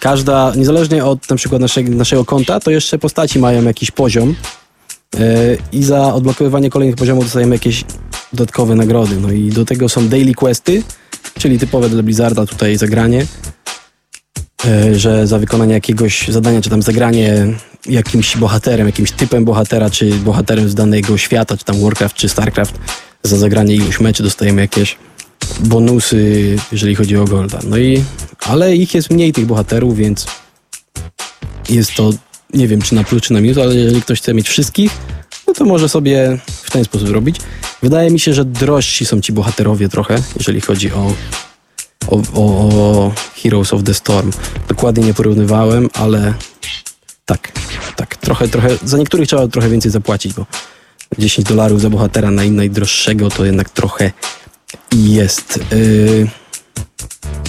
każda, 0.00 0.52
niezależnie 0.56 1.04
od 1.04 1.30
na 1.30 1.36
przykład 1.36 1.60
naszego, 1.60 1.92
naszego 1.92 2.24
konta, 2.24 2.60
to 2.60 2.70
jeszcze 2.70 2.98
postaci 2.98 3.38
mają 3.38 3.62
jakiś 3.62 3.90
poziom 3.90 4.34
e, 5.14 5.18
i 5.72 5.84
za 5.84 6.14
odblokowywanie 6.14 6.70
kolejnych 6.70 6.96
poziomów 6.96 7.24
dostajemy 7.24 7.54
jakieś 7.54 7.84
dodatkowe 8.32 8.74
nagrody. 8.74 9.16
No 9.20 9.32
i 9.32 9.50
do 9.50 9.64
tego 9.64 9.88
są 9.88 10.08
daily 10.08 10.34
questy, 10.34 10.82
czyli 11.38 11.58
typowe 11.58 11.88
dla 11.88 12.02
Blizzarda 12.02 12.46
tutaj 12.46 12.76
zagranie, 12.76 13.26
e, 14.64 14.94
że 14.94 15.26
za 15.26 15.38
wykonanie 15.38 15.74
jakiegoś 15.74 16.28
zadania, 16.28 16.62
czy 16.62 16.70
tam 16.70 16.82
zagranie 16.82 17.46
jakimś 17.86 18.36
bohaterem, 18.36 18.86
jakimś 18.86 19.12
typem 19.12 19.44
bohatera, 19.44 19.90
czy 19.90 20.10
bohaterem 20.14 20.68
z 20.68 20.74
danego 20.74 21.18
świata, 21.18 21.56
czy 21.56 21.64
tam 21.64 21.80
Warcraft, 21.80 22.16
czy 22.16 22.28
Starcraft, 22.28 22.74
za 23.22 23.36
zagranie 23.36 23.74
iluś 23.74 24.00
meczy 24.00 24.22
dostajemy 24.22 24.60
jakieś 24.60 24.96
bonusy, 25.60 26.56
jeżeli 26.72 26.94
chodzi 26.94 27.16
o 27.16 27.24
Golda. 27.24 27.58
No 27.64 27.78
i, 27.78 28.04
ale 28.40 28.76
ich 28.76 28.94
jest 28.94 29.10
mniej 29.10 29.32
tych 29.32 29.46
bohaterów, 29.46 29.96
więc 29.96 30.26
jest 31.68 31.94
to, 31.94 32.10
nie 32.54 32.68
wiem 32.68 32.82
czy 32.82 32.94
na 32.94 33.04
plus, 33.04 33.22
czy 33.22 33.32
na 33.32 33.40
minus, 33.40 33.58
ale 33.58 33.74
jeżeli 33.74 34.02
ktoś 34.02 34.20
chce 34.20 34.34
mieć 34.34 34.48
wszystkich, 34.48 34.92
no 35.46 35.54
to 35.54 35.64
może 35.64 35.88
sobie 35.88 36.38
w 36.46 36.70
ten 36.70 36.84
sposób 36.84 37.08
robić. 37.08 37.36
Wydaje 37.82 38.10
mi 38.10 38.20
się, 38.20 38.34
że 38.34 38.44
drożsi 38.44 39.06
są 39.06 39.20
ci 39.20 39.32
bohaterowie 39.32 39.88
trochę, 39.88 40.22
jeżeli 40.36 40.60
chodzi 40.60 40.92
o, 40.92 41.12
o, 42.08 42.22
o 42.34 43.12
Heroes 43.42 43.72
of 43.72 43.82
the 43.82 43.94
Storm. 43.94 44.30
Dokładnie 44.68 45.06
nie 45.06 45.14
porównywałem, 45.14 45.90
ale 45.94 46.34
tak, 47.26 47.52
tak, 47.96 48.16
trochę, 48.16 48.48
trochę, 48.48 48.68
za 48.84 48.98
niektórych 48.98 49.28
trzeba 49.28 49.48
trochę 49.48 49.68
więcej 49.68 49.90
zapłacić, 49.90 50.34
bo 50.34 50.46
10 51.18 51.48
dolarów 51.48 51.80
za 51.80 51.90
bohatera 51.90 52.30
na 52.30 52.42
najdroższego 52.44 53.30
to 53.30 53.44
jednak 53.44 53.70
trochę 53.70 54.12
jest. 54.92 55.60
Yy... 55.70 56.28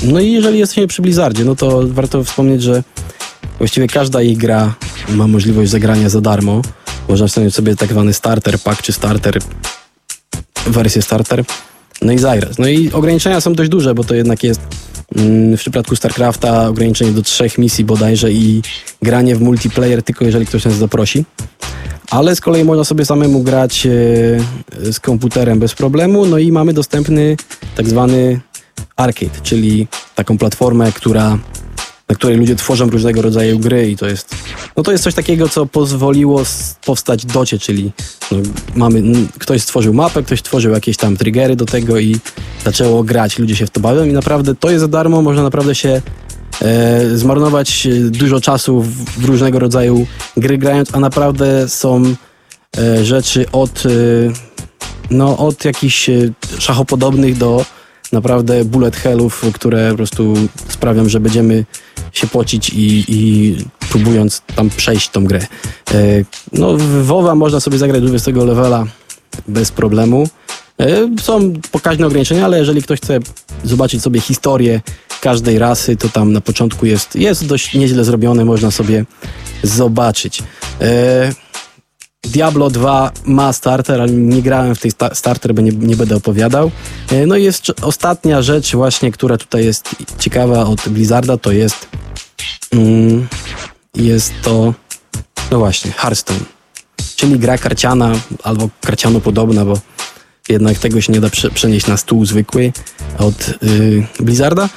No 0.03 0.19
i 0.19 0.31
jeżeli 0.31 0.59
jesteśmy 0.59 0.87
przy 0.87 1.01
Blizzardzie, 1.01 1.45
no 1.45 1.55
to 1.55 1.81
warto 1.87 2.23
wspomnieć, 2.23 2.63
że 2.63 2.83
właściwie 3.57 3.87
każda 3.87 4.21
ich 4.21 4.37
gra 4.37 4.75
ma 5.09 5.27
możliwość 5.27 5.71
zagrania 5.71 6.09
za 6.09 6.21
darmo. 6.21 6.61
Można 7.09 7.27
wstawić 7.27 7.55
sobie 7.55 7.75
tak 7.75 7.89
zwany 7.89 8.13
starter 8.13 8.59
pack, 8.59 8.81
czy 8.81 8.93
starter, 8.93 9.39
wersję 10.67 11.01
starter, 11.01 11.43
no 12.01 12.11
i 12.11 12.19
zagrać. 12.19 12.57
No 12.57 12.67
i 12.67 12.91
ograniczenia 12.91 13.41
są 13.41 13.53
dość 13.53 13.69
duże, 13.69 13.95
bo 13.95 14.03
to 14.03 14.15
jednak 14.15 14.43
jest 14.43 14.61
mm, 15.15 15.57
w 15.57 15.59
przypadku 15.59 15.95
StarCrafta 15.95 16.67
ograniczenie 16.67 17.11
do 17.11 17.21
trzech 17.21 17.57
misji 17.57 17.85
bodajże 17.85 18.31
i 18.31 18.61
granie 19.01 19.35
w 19.35 19.41
multiplayer 19.41 20.03
tylko 20.03 20.25
jeżeli 20.25 20.45
ktoś 20.45 20.65
nas 20.65 20.73
zaprosi. 20.73 21.25
Ale 22.09 22.35
z 22.35 22.41
kolei 22.41 22.63
można 22.63 22.83
sobie 22.83 23.05
samemu 23.05 23.43
grać 23.43 23.85
e, 23.85 23.89
z 24.91 24.99
komputerem 24.99 25.59
bez 25.59 25.73
problemu, 25.73 26.25
no 26.25 26.37
i 26.37 26.51
mamy 26.51 26.73
dostępny 26.73 27.37
tak 27.75 27.89
zwany 27.89 28.39
arcade, 28.95 29.41
czyli 29.43 29.87
taką 30.15 30.37
platformę, 30.37 30.91
która 30.91 31.37
na 32.09 32.15
której 32.15 32.37
ludzie 32.37 32.55
tworzą 32.55 32.89
różnego 32.89 33.21
rodzaju 33.21 33.59
gry 33.59 33.91
i 33.91 33.97
to 33.97 34.07
jest, 34.07 34.35
no 34.77 34.83
to 34.83 34.91
jest 34.91 35.03
coś 35.03 35.15
takiego, 35.15 35.49
co 35.49 35.65
pozwoliło 35.65 36.43
powstać 36.85 37.25
docie, 37.25 37.59
czyli 37.59 37.91
no, 38.31 38.37
mamy, 38.75 39.03
ktoś 39.39 39.61
stworzył 39.61 39.93
mapę, 39.93 40.23
ktoś 40.23 40.39
stworzył 40.39 40.71
jakieś 40.71 40.97
tam 40.97 41.17
triggery 41.17 41.55
do 41.55 41.65
tego 41.65 41.99
i 41.99 42.17
zaczęło 42.65 43.03
grać, 43.03 43.39
ludzie 43.39 43.55
się 43.55 43.65
w 43.65 43.69
to 43.69 43.79
bawią 43.79 44.05
i 44.05 44.13
naprawdę 44.13 44.55
to 44.55 44.69
jest 44.69 44.81
za 44.81 44.87
darmo, 44.87 45.21
można 45.21 45.43
naprawdę 45.43 45.75
się 45.75 46.01
e, 46.61 47.17
zmarnować 47.17 47.87
e, 47.87 47.99
dużo 47.99 48.41
czasu 48.41 48.81
w, 48.81 48.89
w 49.21 49.25
różnego 49.25 49.59
rodzaju 49.59 50.07
gry 50.37 50.57
grając, 50.57 50.95
a 50.95 50.99
naprawdę 50.99 51.69
są 51.69 52.03
e, 52.77 53.05
rzeczy 53.05 53.45
od, 53.51 53.83
e, 53.85 53.89
no, 55.11 55.37
od 55.37 55.65
jakichś 55.65 56.09
e, 56.09 56.13
szachopodobnych 56.59 57.37
do 57.37 57.65
naprawdę 58.13 58.65
bullet 58.65 58.95
hellów, 58.95 59.45
które 59.53 59.91
po 59.91 59.97
prostu 59.97 60.33
sprawią, 60.69 61.09
że 61.09 61.19
będziemy 61.19 61.65
się 62.13 62.27
pocić 62.27 62.69
i, 62.69 63.05
i 63.07 63.55
próbując 63.89 64.41
tam 64.55 64.69
przejść 64.69 65.09
tą 65.09 65.25
grę. 65.25 65.39
E, 65.91 65.95
no, 66.53 66.77
WoWa 67.03 67.35
można 67.35 67.59
sobie 67.59 67.77
zagrać 67.77 68.01
do 68.01 68.07
20 68.07 68.31
levela 68.31 68.85
bez 69.47 69.71
problemu. 69.71 70.27
E, 70.79 71.09
Są 71.21 71.53
pokaźne 71.71 72.07
ograniczenia, 72.07 72.45
ale 72.45 72.59
jeżeli 72.59 72.83
ktoś 72.83 72.99
chce 72.99 73.19
zobaczyć 73.63 74.01
sobie 74.01 74.21
historię 74.21 74.81
każdej 75.21 75.59
rasy, 75.59 75.95
to 75.95 76.09
tam 76.09 76.33
na 76.33 76.41
początku 76.41 76.85
jest, 76.85 77.15
jest 77.15 77.45
dość 77.45 77.73
nieźle 77.73 78.03
zrobione, 78.03 78.45
można 78.45 78.71
sobie 78.71 79.05
zobaczyć. 79.63 80.43
Diablo 82.23 82.69
2 82.69 83.11
ma 83.25 83.53
starter, 83.53 84.01
ale 84.01 84.11
nie 84.11 84.41
grałem 84.41 84.75
w 84.75 84.79
tej 84.79 84.91
sta- 84.91 85.15
starter, 85.15 85.53
bo 85.53 85.61
nie, 85.61 85.71
nie 85.71 85.95
będę 85.95 86.15
opowiadał. 86.15 86.71
E, 87.11 87.25
No 87.25 87.35
i 87.35 87.43
jest 87.43 87.71
ostatnia 87.81 88.41
rzecz 88.41 88.75
właśnie, 88.75 89.11
która 89.11 89.37
tutaj 89.37 89.65
jest 89.65 89.89
ciekawa 90.19 90.65
od 90.65 90.89
Blizzarda, 90.89 91.37
to 91.37 91.51
jest 91.51 91.87
mm, 92.71 93.27
jest 93.95 94.33
to 94.43 94.73
no 95.51 95.59
właśnie, 95.59 95.91
Hearthstone. 95.91 96.39
Czyli 97.15 97.39
gra 97.39 97.57
karciana 97.57 98.11
albo 98.43 98.69
karciano 98.81 99.19
podobna, 99.19 99.65
bo 99.65 99.79
jednak 100.49 100.77
tego 100.79 101.01
się 101.01 101.13
nie 101.13 101.19
da 101.21 101.27
prze- 101.29 101.49
przenieść 101.51 101.87
na 101.87 101.97
stół 101.97 102.25
zwykły 102.25 102.71
od 103.17 103.49
y, 103.63 104.07
Blizzarda. 104.19 104.69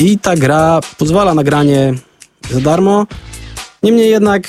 I 0.00 0.18
ta 0.18 0.36
gra 0.36 0.80
pozwala 0.98 1.34
na 1.34 1.44
granie 1.44 1.94
za 2.50 2.60
darmo. 2.60 3.06
Niemniej 3.82 4.10
jednak 4.10 4.48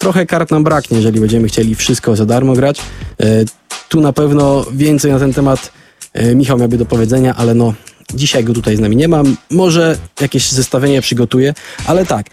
trochę 0.00 0.26
kart 0.26 0.50
nam 0.50 0.64
braknie, 0.64 0.96
jeżeli 0.96 1.20
będziemy 1.20 1.48
chcieli 1.48 1.74
wszystko 1.74 2.16
za 2.16 2.26
darmo 2.26 2.52
grać. 2.52 2.80
E, 3.20 3.44
tu 3.88 4.00
na 4.00 4.12
pewno 4.12 4.66
więcej 4.72 5.12
na 5.12 5.18
ten 5.18 5.32
temat 5.32 5.72
e, 6.12 6.34
Michał 6.34 6.58
miałby 6.58 6.78
do 6.78 6.86
powiedzenia, 6.86 7.34
ale 7.36 7.54
no 7.54 7.74
dzisiaj 8.14 8.44
go 8.44 8.52
tutaj 8.52 8.76
z 8.76 8.80
nami 8.80 8.96
nie 8.96 9.08
mam. 9.08 9.36
Może 9.50 9.98
jakieś 10.20 10.50
zestawienie 10.50 11.02
przygotuję, 11.02 11.54
ale 11.86 12.06
tak. 12.06 12.26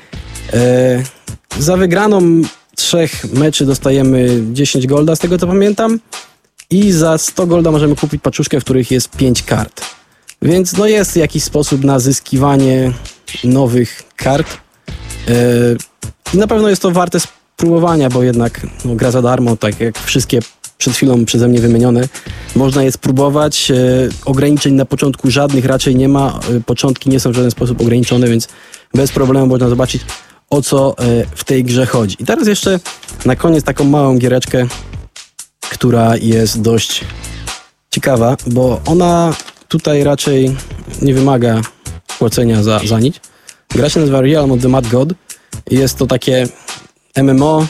E, 0.54 1.04
za 1.60 1.78
wygraną 1.78 2.42
trzech 2.76 3.34
meczy 3.34 3.66
dostajemy 3.66 4.44
10 4.54 4.88
golda, 4.88 5.16
z 5.16 5.20
tego 5.20 5.38
co 5.38 5.48
pamiętam. 5.48 6.00
I 6.70 6.92
za 6.92 7.18
100 7.18 7.48
golda 7.48 7.72
możemy 7.72 7.96
kupić 7.96 8.22
paczuszkę, 8.22 8.60
w 8.60 8.64
których 8.64 8.92
jest 8.92 9.10
5 9.10 9.44
kart. 9.44 9.82
Więc 10.42 10.78
no 10.78 10.86
jest 10.86 11.16
jakiś 11.16 11.44
sposób 11.44 11.84
na 11.84 12.00
zyskiwanie 12.00 12.94
nowych 13.44 14.04
kart. 14.16 14.58
I 16.34 16.38
na 16.38 16.48
pewno 16.48 16.70
jest 16.70 16.82
to 16.82 16.92
warte 16.92 17.20
spróbowania, 17.62 18.10
bo 18.10 18.24
jednak 18.24 18.68
no, 18.86 18.96
gra 18.96 19.12
za 19.12 19.22
darmo, 19.22 19.58
tak 19.58 19.80
jak 19.80 20.00
wszystkie 20.00 20.40
przed 20.78 20.94
chwilą 20.94 21.26
przeze 21.26 21.48
mnie 21.48 21.60
wymienione. 21.60 22.08
Można 22.56 22.84
je 22.84 22.92
spróbować. 22.92 23.72
E, 23.72 23.76
ograniczeń 24.26 24.74
na 24.74 24.86
początku 24.86 25.32
żadnych 25.32 25.66
raczej 25.66 25.96
nie 25.96 26.10
ma. 26.10 26.40
E, 26.58 26.62
początki 26.62 27.10
nie 27.10 27.20
są 27.20 27.32
w 27.32 27.36
żaden 27.36 27.52
sposób 27.52 27.82
ograniczone, 27.82 28.28
więc 28.28 28.48
bez 28.94 29.12
problemu 29.12 29.48
można 29.48 29.70
zobaczyć 29.70 30.02
o 30.50 30.62
co 30.62 30.96
e, 30.98 31.26
w 31.36 31.44
tej 31.44 31.64
grze 31.64 31.86
chodzi. 31.86 32.16
I 32.20 32.26
teraz 32.26 32.48
jeszcze 32.48 32.80
na 33.26 33.36
koniec 33.36 33.64
taką 33.64 33.84
małą 33.84 34.18
giereczkę, 34.18 34.68
która 35.70 36.18
jest 36.18 36.62
dość 36.62 37.04
ciekawa, 37.92 38.38
bo 38.48 38.82
ona 38.86 39.34
tutaj 39.68 40.04
raczej 40.04 40.56
nie 41.02 41.14
wymaga 41.14 41.62
płacenia 42.20 42.64
za, 42.64 42.80
za 42.86 43.00
nic. 43.00 43.20
Gra 43.70 43.90
się 43.90 44.00
nazywa 44.00 44.22
Realm 44.22 44.52
of 44.52 44.62
the 44.62 44.70
Mad 44.70 44.88
God. 44.88 45.14
Jest 45.72 45.98
to 45.98 46.08
takie 46.08 46.48
MMO, 47.24 47.68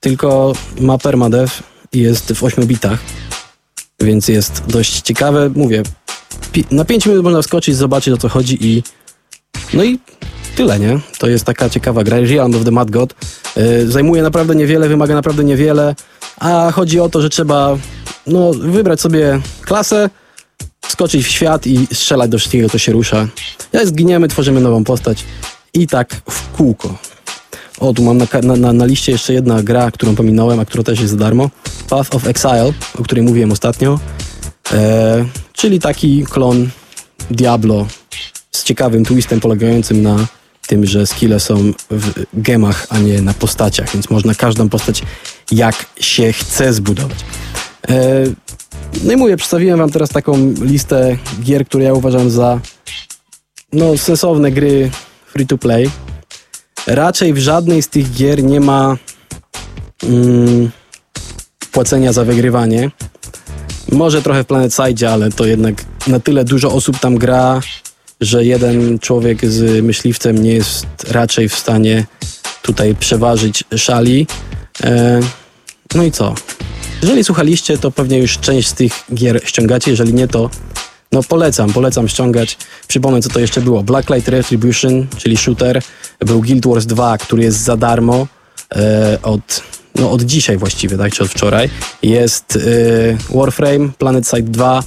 tylko 0.00 0.52
ma 0.80 0.98
permadev 0.98 1.62
i 1.92 1.98
jest 1.98 2.32
w 2.32 2.44
8 2.44 2.66
bitach, 2.66 2.98
więc 4.00 4.28
jest 4.28 4.62
dość 4.66 5.00
ciekawe. 5.00 5.50
Mówię, 5.54 5.82
na 6.70 6.84
5 6.84 7.06
minut 7.06 7.24
można 7.24 7.42
wskoczyć, 7.42 7.76
zobaczyć 7.76 8.14
o 8.14 8.16
co 8.16 8.28
chodzi 8.28 8.58
i 8.60 8.82
no 9.74 9.84
i 9.84 9.98
tyle, 10.56 10.78
nie? 10.78 11.00
To 11.18 11.28
jest 11.28 11.44
taka 11.44 11.70
ciekawa 11.70 12.04
gra. 12.04 12.20
Realm 12.20 12.54
of 12.54 12.64
the 12.64 12.70
Mad 12.70 12.90
God. 12.90 13.14
Yy, 13.56 13.90
zajmuje 13.90 14.22
naprawdę 14.22 14.54
niewiele, 14.54 14.88
wymaga 14.88 15.14
naprawdę 15.14 15.44
niewiele, 15.44 15.94
a 16.36 16.72
chodzi 16.72 17.00
o 17.00 17.08
to, 17.08 17.20
że 17.20 17.28
trzeba 17.28 17.76
no, 18.26 18.52
wybrać 18.52 19.00
sobie 19.00 19.40
klasę, 19.62 20.10
skoczyć 20.88 21.24
w 21.26 21.28
świat 21.28 21.66
i 21.66 21.86
strzelać 21.92 22.30
do 22.30 22.38
wszystkiego, 22.38 22.68
co 22.68 22.78
się 22.78 22.92
rusza. 22.92 23.28
Jak 23.72 23.86
zginiemy, 23.86 24.28
tworzymy 24.28 24.60
nową 24.60 24.84
postać 24.84 25.24
i 25.74 25.86
tak 25.86 26.14
w 26.30 26.56
kółko. 26.56 26.98
O, 27.80 27.92
tu 27.92 28.02
mam 28.02 28.18
na, 28.18 28.56
na, 28.56 28.72
na 28.72 28.84
liście 28.84 29.12
jeszcze 29.12 29.32
jedna 29.32 29.62
gra, 29.62 29.90
którą 29.90 30.14
pominąłem, 30.14 30.60
a 30.60 30.64
która 30.64 30.84
też 30.84 31.00
jest 31.00 31.12
za 31.12 31.18
darmo. 31.18 31.50
Path 31.88 32.14
of 32.14 32.26
Exile, 32.26 32.72
o 32.98 33.02
której 33.02 33.24
mówiłem 33.24 33.52
ostatnio. 33.52 34.00
E, 34.72 35.24
czyli 35.52 35.80
taki 35.80 36.24
klon 36.24 36.68
Diablo 37.30 37.86
z 38.52 38.64
ciekawym 38.64 39.04
twistem 39.04 39.40
polegającym 39.40 40.02
na 40.02 40.26
tym, 40.66 40.86
że 40.86 41.06
skille 41.06 41.40
są 41.40 41.72
w 41.90 42.24
gemach, 42.34 42.86
a 42.90 42.98
nie 42.98 43.22
na 43.22 43.34
postaciach, 43.34 43.92
więc 43.92 44.10
można 44.10 44.34
każdą 44.34 44.68
postać 44.68 45.02
jak 45.52 45.86
się 46.00 46.32
chce 46.32 46.72
zbudować. 46.72 47.18
E, 47.88 48.24
no 49.04 49.12
i 49.12 49.16
mówię, 49.16 49.36
przedstawiłem 49.36 49.78
wam 49.78 49.90
teraz 49.90 50.10
taką 50.10 50.54
listę 50.60 51.16
gier, 51.42 51.66
które 51.66 51.84
ja 51.84 51.94
uważam 51.94 52.30
za 52.30 52.60
no, 53.72 53.98
sensowne 53.98 54.50
gry 54.50 54.90
free 55.26 55.46
to 55.46 55.58
play. 55.58 55.90
Raczej 56.86 57.32
w 57.32 57.38
żadnej 57.38 57.82
z 57.82 57.88
tych 57.88 58.12
gier 58.12 58.44
nie 58.44 58.60
ma 58.60 58.96
mm, 60.02 60.70
płacenia 61.72 62.12
za 62.12 62.24
wygrywanie. 62.24 62.90
Może 63.92 64.22
trochę 64.22 64.44
w 64.44 64.46
Planet 64.46 64.74
Side, 64.74 65.12
ale 65.12 65.30
to 65.30 65.46
jednak 65.46 65.74
na 66.06 66.20
tyle 66.20 66.44
dużo 66.44 66.72
osób 66.72 66.98
tam 66.98 67.16
gra, 67.16 67.60
że 68.20 68.44
jeden 68.44 68.98
człowiek 68.98 69.46
z 69.46 69.84
myśliwcem 69.84 70.42
nie 70.42 70.52
jest 70.52 70.86
raczej 71.10 71.48
w 71.48 71.54
stanie 71.54 72.06
tutaj 72.62 72.94
przeważyć 72.94 73.64
szali. 73.76 74.26
E, 74.84 75.20
no 75.94 76.02
i 76.02 76.12
co? 76.12 76.34
Jeżeli 77.02 77.24
słuchaliście, 77.24 77.78
to 77.78 77.90
pewnie 77.90 78.18
już 78.18 78.38
część 78.38 78.68
z 78.68 78.74
tych 78.74 78.92
gier 79.14 79.40
ściągacie. 79.44 79.90
Jeżeli 79.90 80.14
nie, 80.14 80.28
to 80.28 80.50
no 81.16 81.22
polecam, 81.22 81.72
polecam 81.72 82.08
ściągać. 82.08 82.58
Przypomnę, 82.88 83.22
co 83.22 83.28
to 83.28 83.40
jeszcze 83.40 83.60
było. 83.60 83.82
Blacklight 83.82 84.28
Retribution, 84.28 85.06
czyli 85.16 85.36
shooter. 85.36 85.82
Był 86.20 86.40
Guild 86.40 86.66
Wars 86.66 86.86
2, 86.86 87.18
który 87.18 87.42
jest 87.42 87.58
za 87.58 87.76
darmo 87.76 88.26
e, 88.76 89.18
od, 89.22 89.62
no 89.94 90.10
od 90.10 90.22
dzisiaj 90.22 90.58
właściwie, 90.58 90.98
tak, 90.98 91.12
czy 91.12 91.22
od 91.22 91.30
wczoraj. 91.30 91.70
Jest 92.02 92.58
e, 93.32 93.36
Warframe, 93.38 93.88
Planet 93.98 94.28
Side 94.28 94.42
2, 94.42 94.82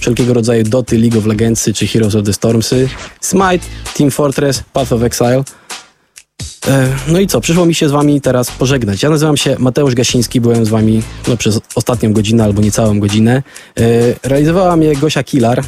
wszelkiego 0.00 0.34
rodzaju 0.34 0.64
Doty, 0.64 0.98
League 0.98 1.18
of 1.18 1.26
Legends 1.26 1.70
czy 1.74 1.86
Heroes 1.86 2.14
of 2.14 2.24
the 2.24 2.32
Stormsy, 2.32 2.88
Smite, 3.20 3.66
Team 3.96 4.10
Fortress, 4.10 4.62
Path 4.72 4.92
of 4.92 5.02
Exile. 5.02 5.44
E, 6.68 6.88
No 7.08 7.20
i 7.20 7.26
co, 7.26 7.40
przyszło 7.40 7.66
mi 7.66 7.74
się 7.74 7.88
z 7.88 7.92
wami 7.92 8.20
teraz 8.20 8.50
pożegnać. 8.50 9.02
Ja 9.02 9.10
nazywam 9.10 9.36
się 9.36 9.56
Mateusz 9.58 9.94
Gasiński, 9.94 10.40
byłem 10.40 10.64
z 10.66 10.68
wami 10.68 11.02
no, 11.28 11.36
przez 11.36 11.60
ostatnią 11.74 12.12
godzinę 12.12 12.44
albo 12.44 12.62
niecałą 12.62 13.00
godzinę. 13.00 13.42
E, 13.80 13.82
Realizowała 14.28 14.76
mnie 14.76 14.96
Gosia 14.96 15.22
Kilar. 15.22 15.62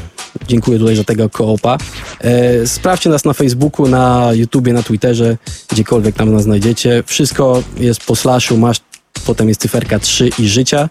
Dziękuję 0.48 0.78
tutaj 0.78 0.96
za 0.96 1.04
tego 1.04 1.30
koopa. 1.30 1.78
E, 2.20 2.66
Sprawdźcie 2.66 3.10
nas 3.10 3.24
na 3.24 3.32
Facebooku, 3.32 3.88
na 3.88 4.30
YouTubie, 4.32 4.72
na 4.72 4.82
Twitterze, 4.82 5.36
gdziekolwiek 5.68 6.14
tam 6.16 6.32
nas 6.32 6.42
znajdziecie. 6.42 7.02
Wszystko 7.06 7.62
jest 7.78 8.04
po 8.04 8.16
slashu, 8.16 8.56
masz, 8.58 8.80
potem 9.26 9.48
jest 9.48 9.60
cyferka 9.60 9.98
3 9.98 10.30
i 10.38 10.48
życia. 10.48 10.88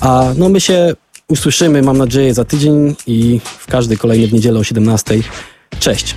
A 0.00 0.24
no 0.36 0.48
my 0.48 0.60
się 0.60 0.94
usłyszymy, 1.28 1.82
mam 1.82 1.98
nadzieję, 1.98 2.34
za 2.34 2.44
tydzień 2.44 2.94
i 3.06 3.40
w 3.58 3.66
każdy 3.66 3.96
kolejny 3.96 4.26
w 4.26 4.32
niedzielę 4.32 4.58
o 4.58 4.64
17. 4.64 5.14
Cześć! 5.80 6.14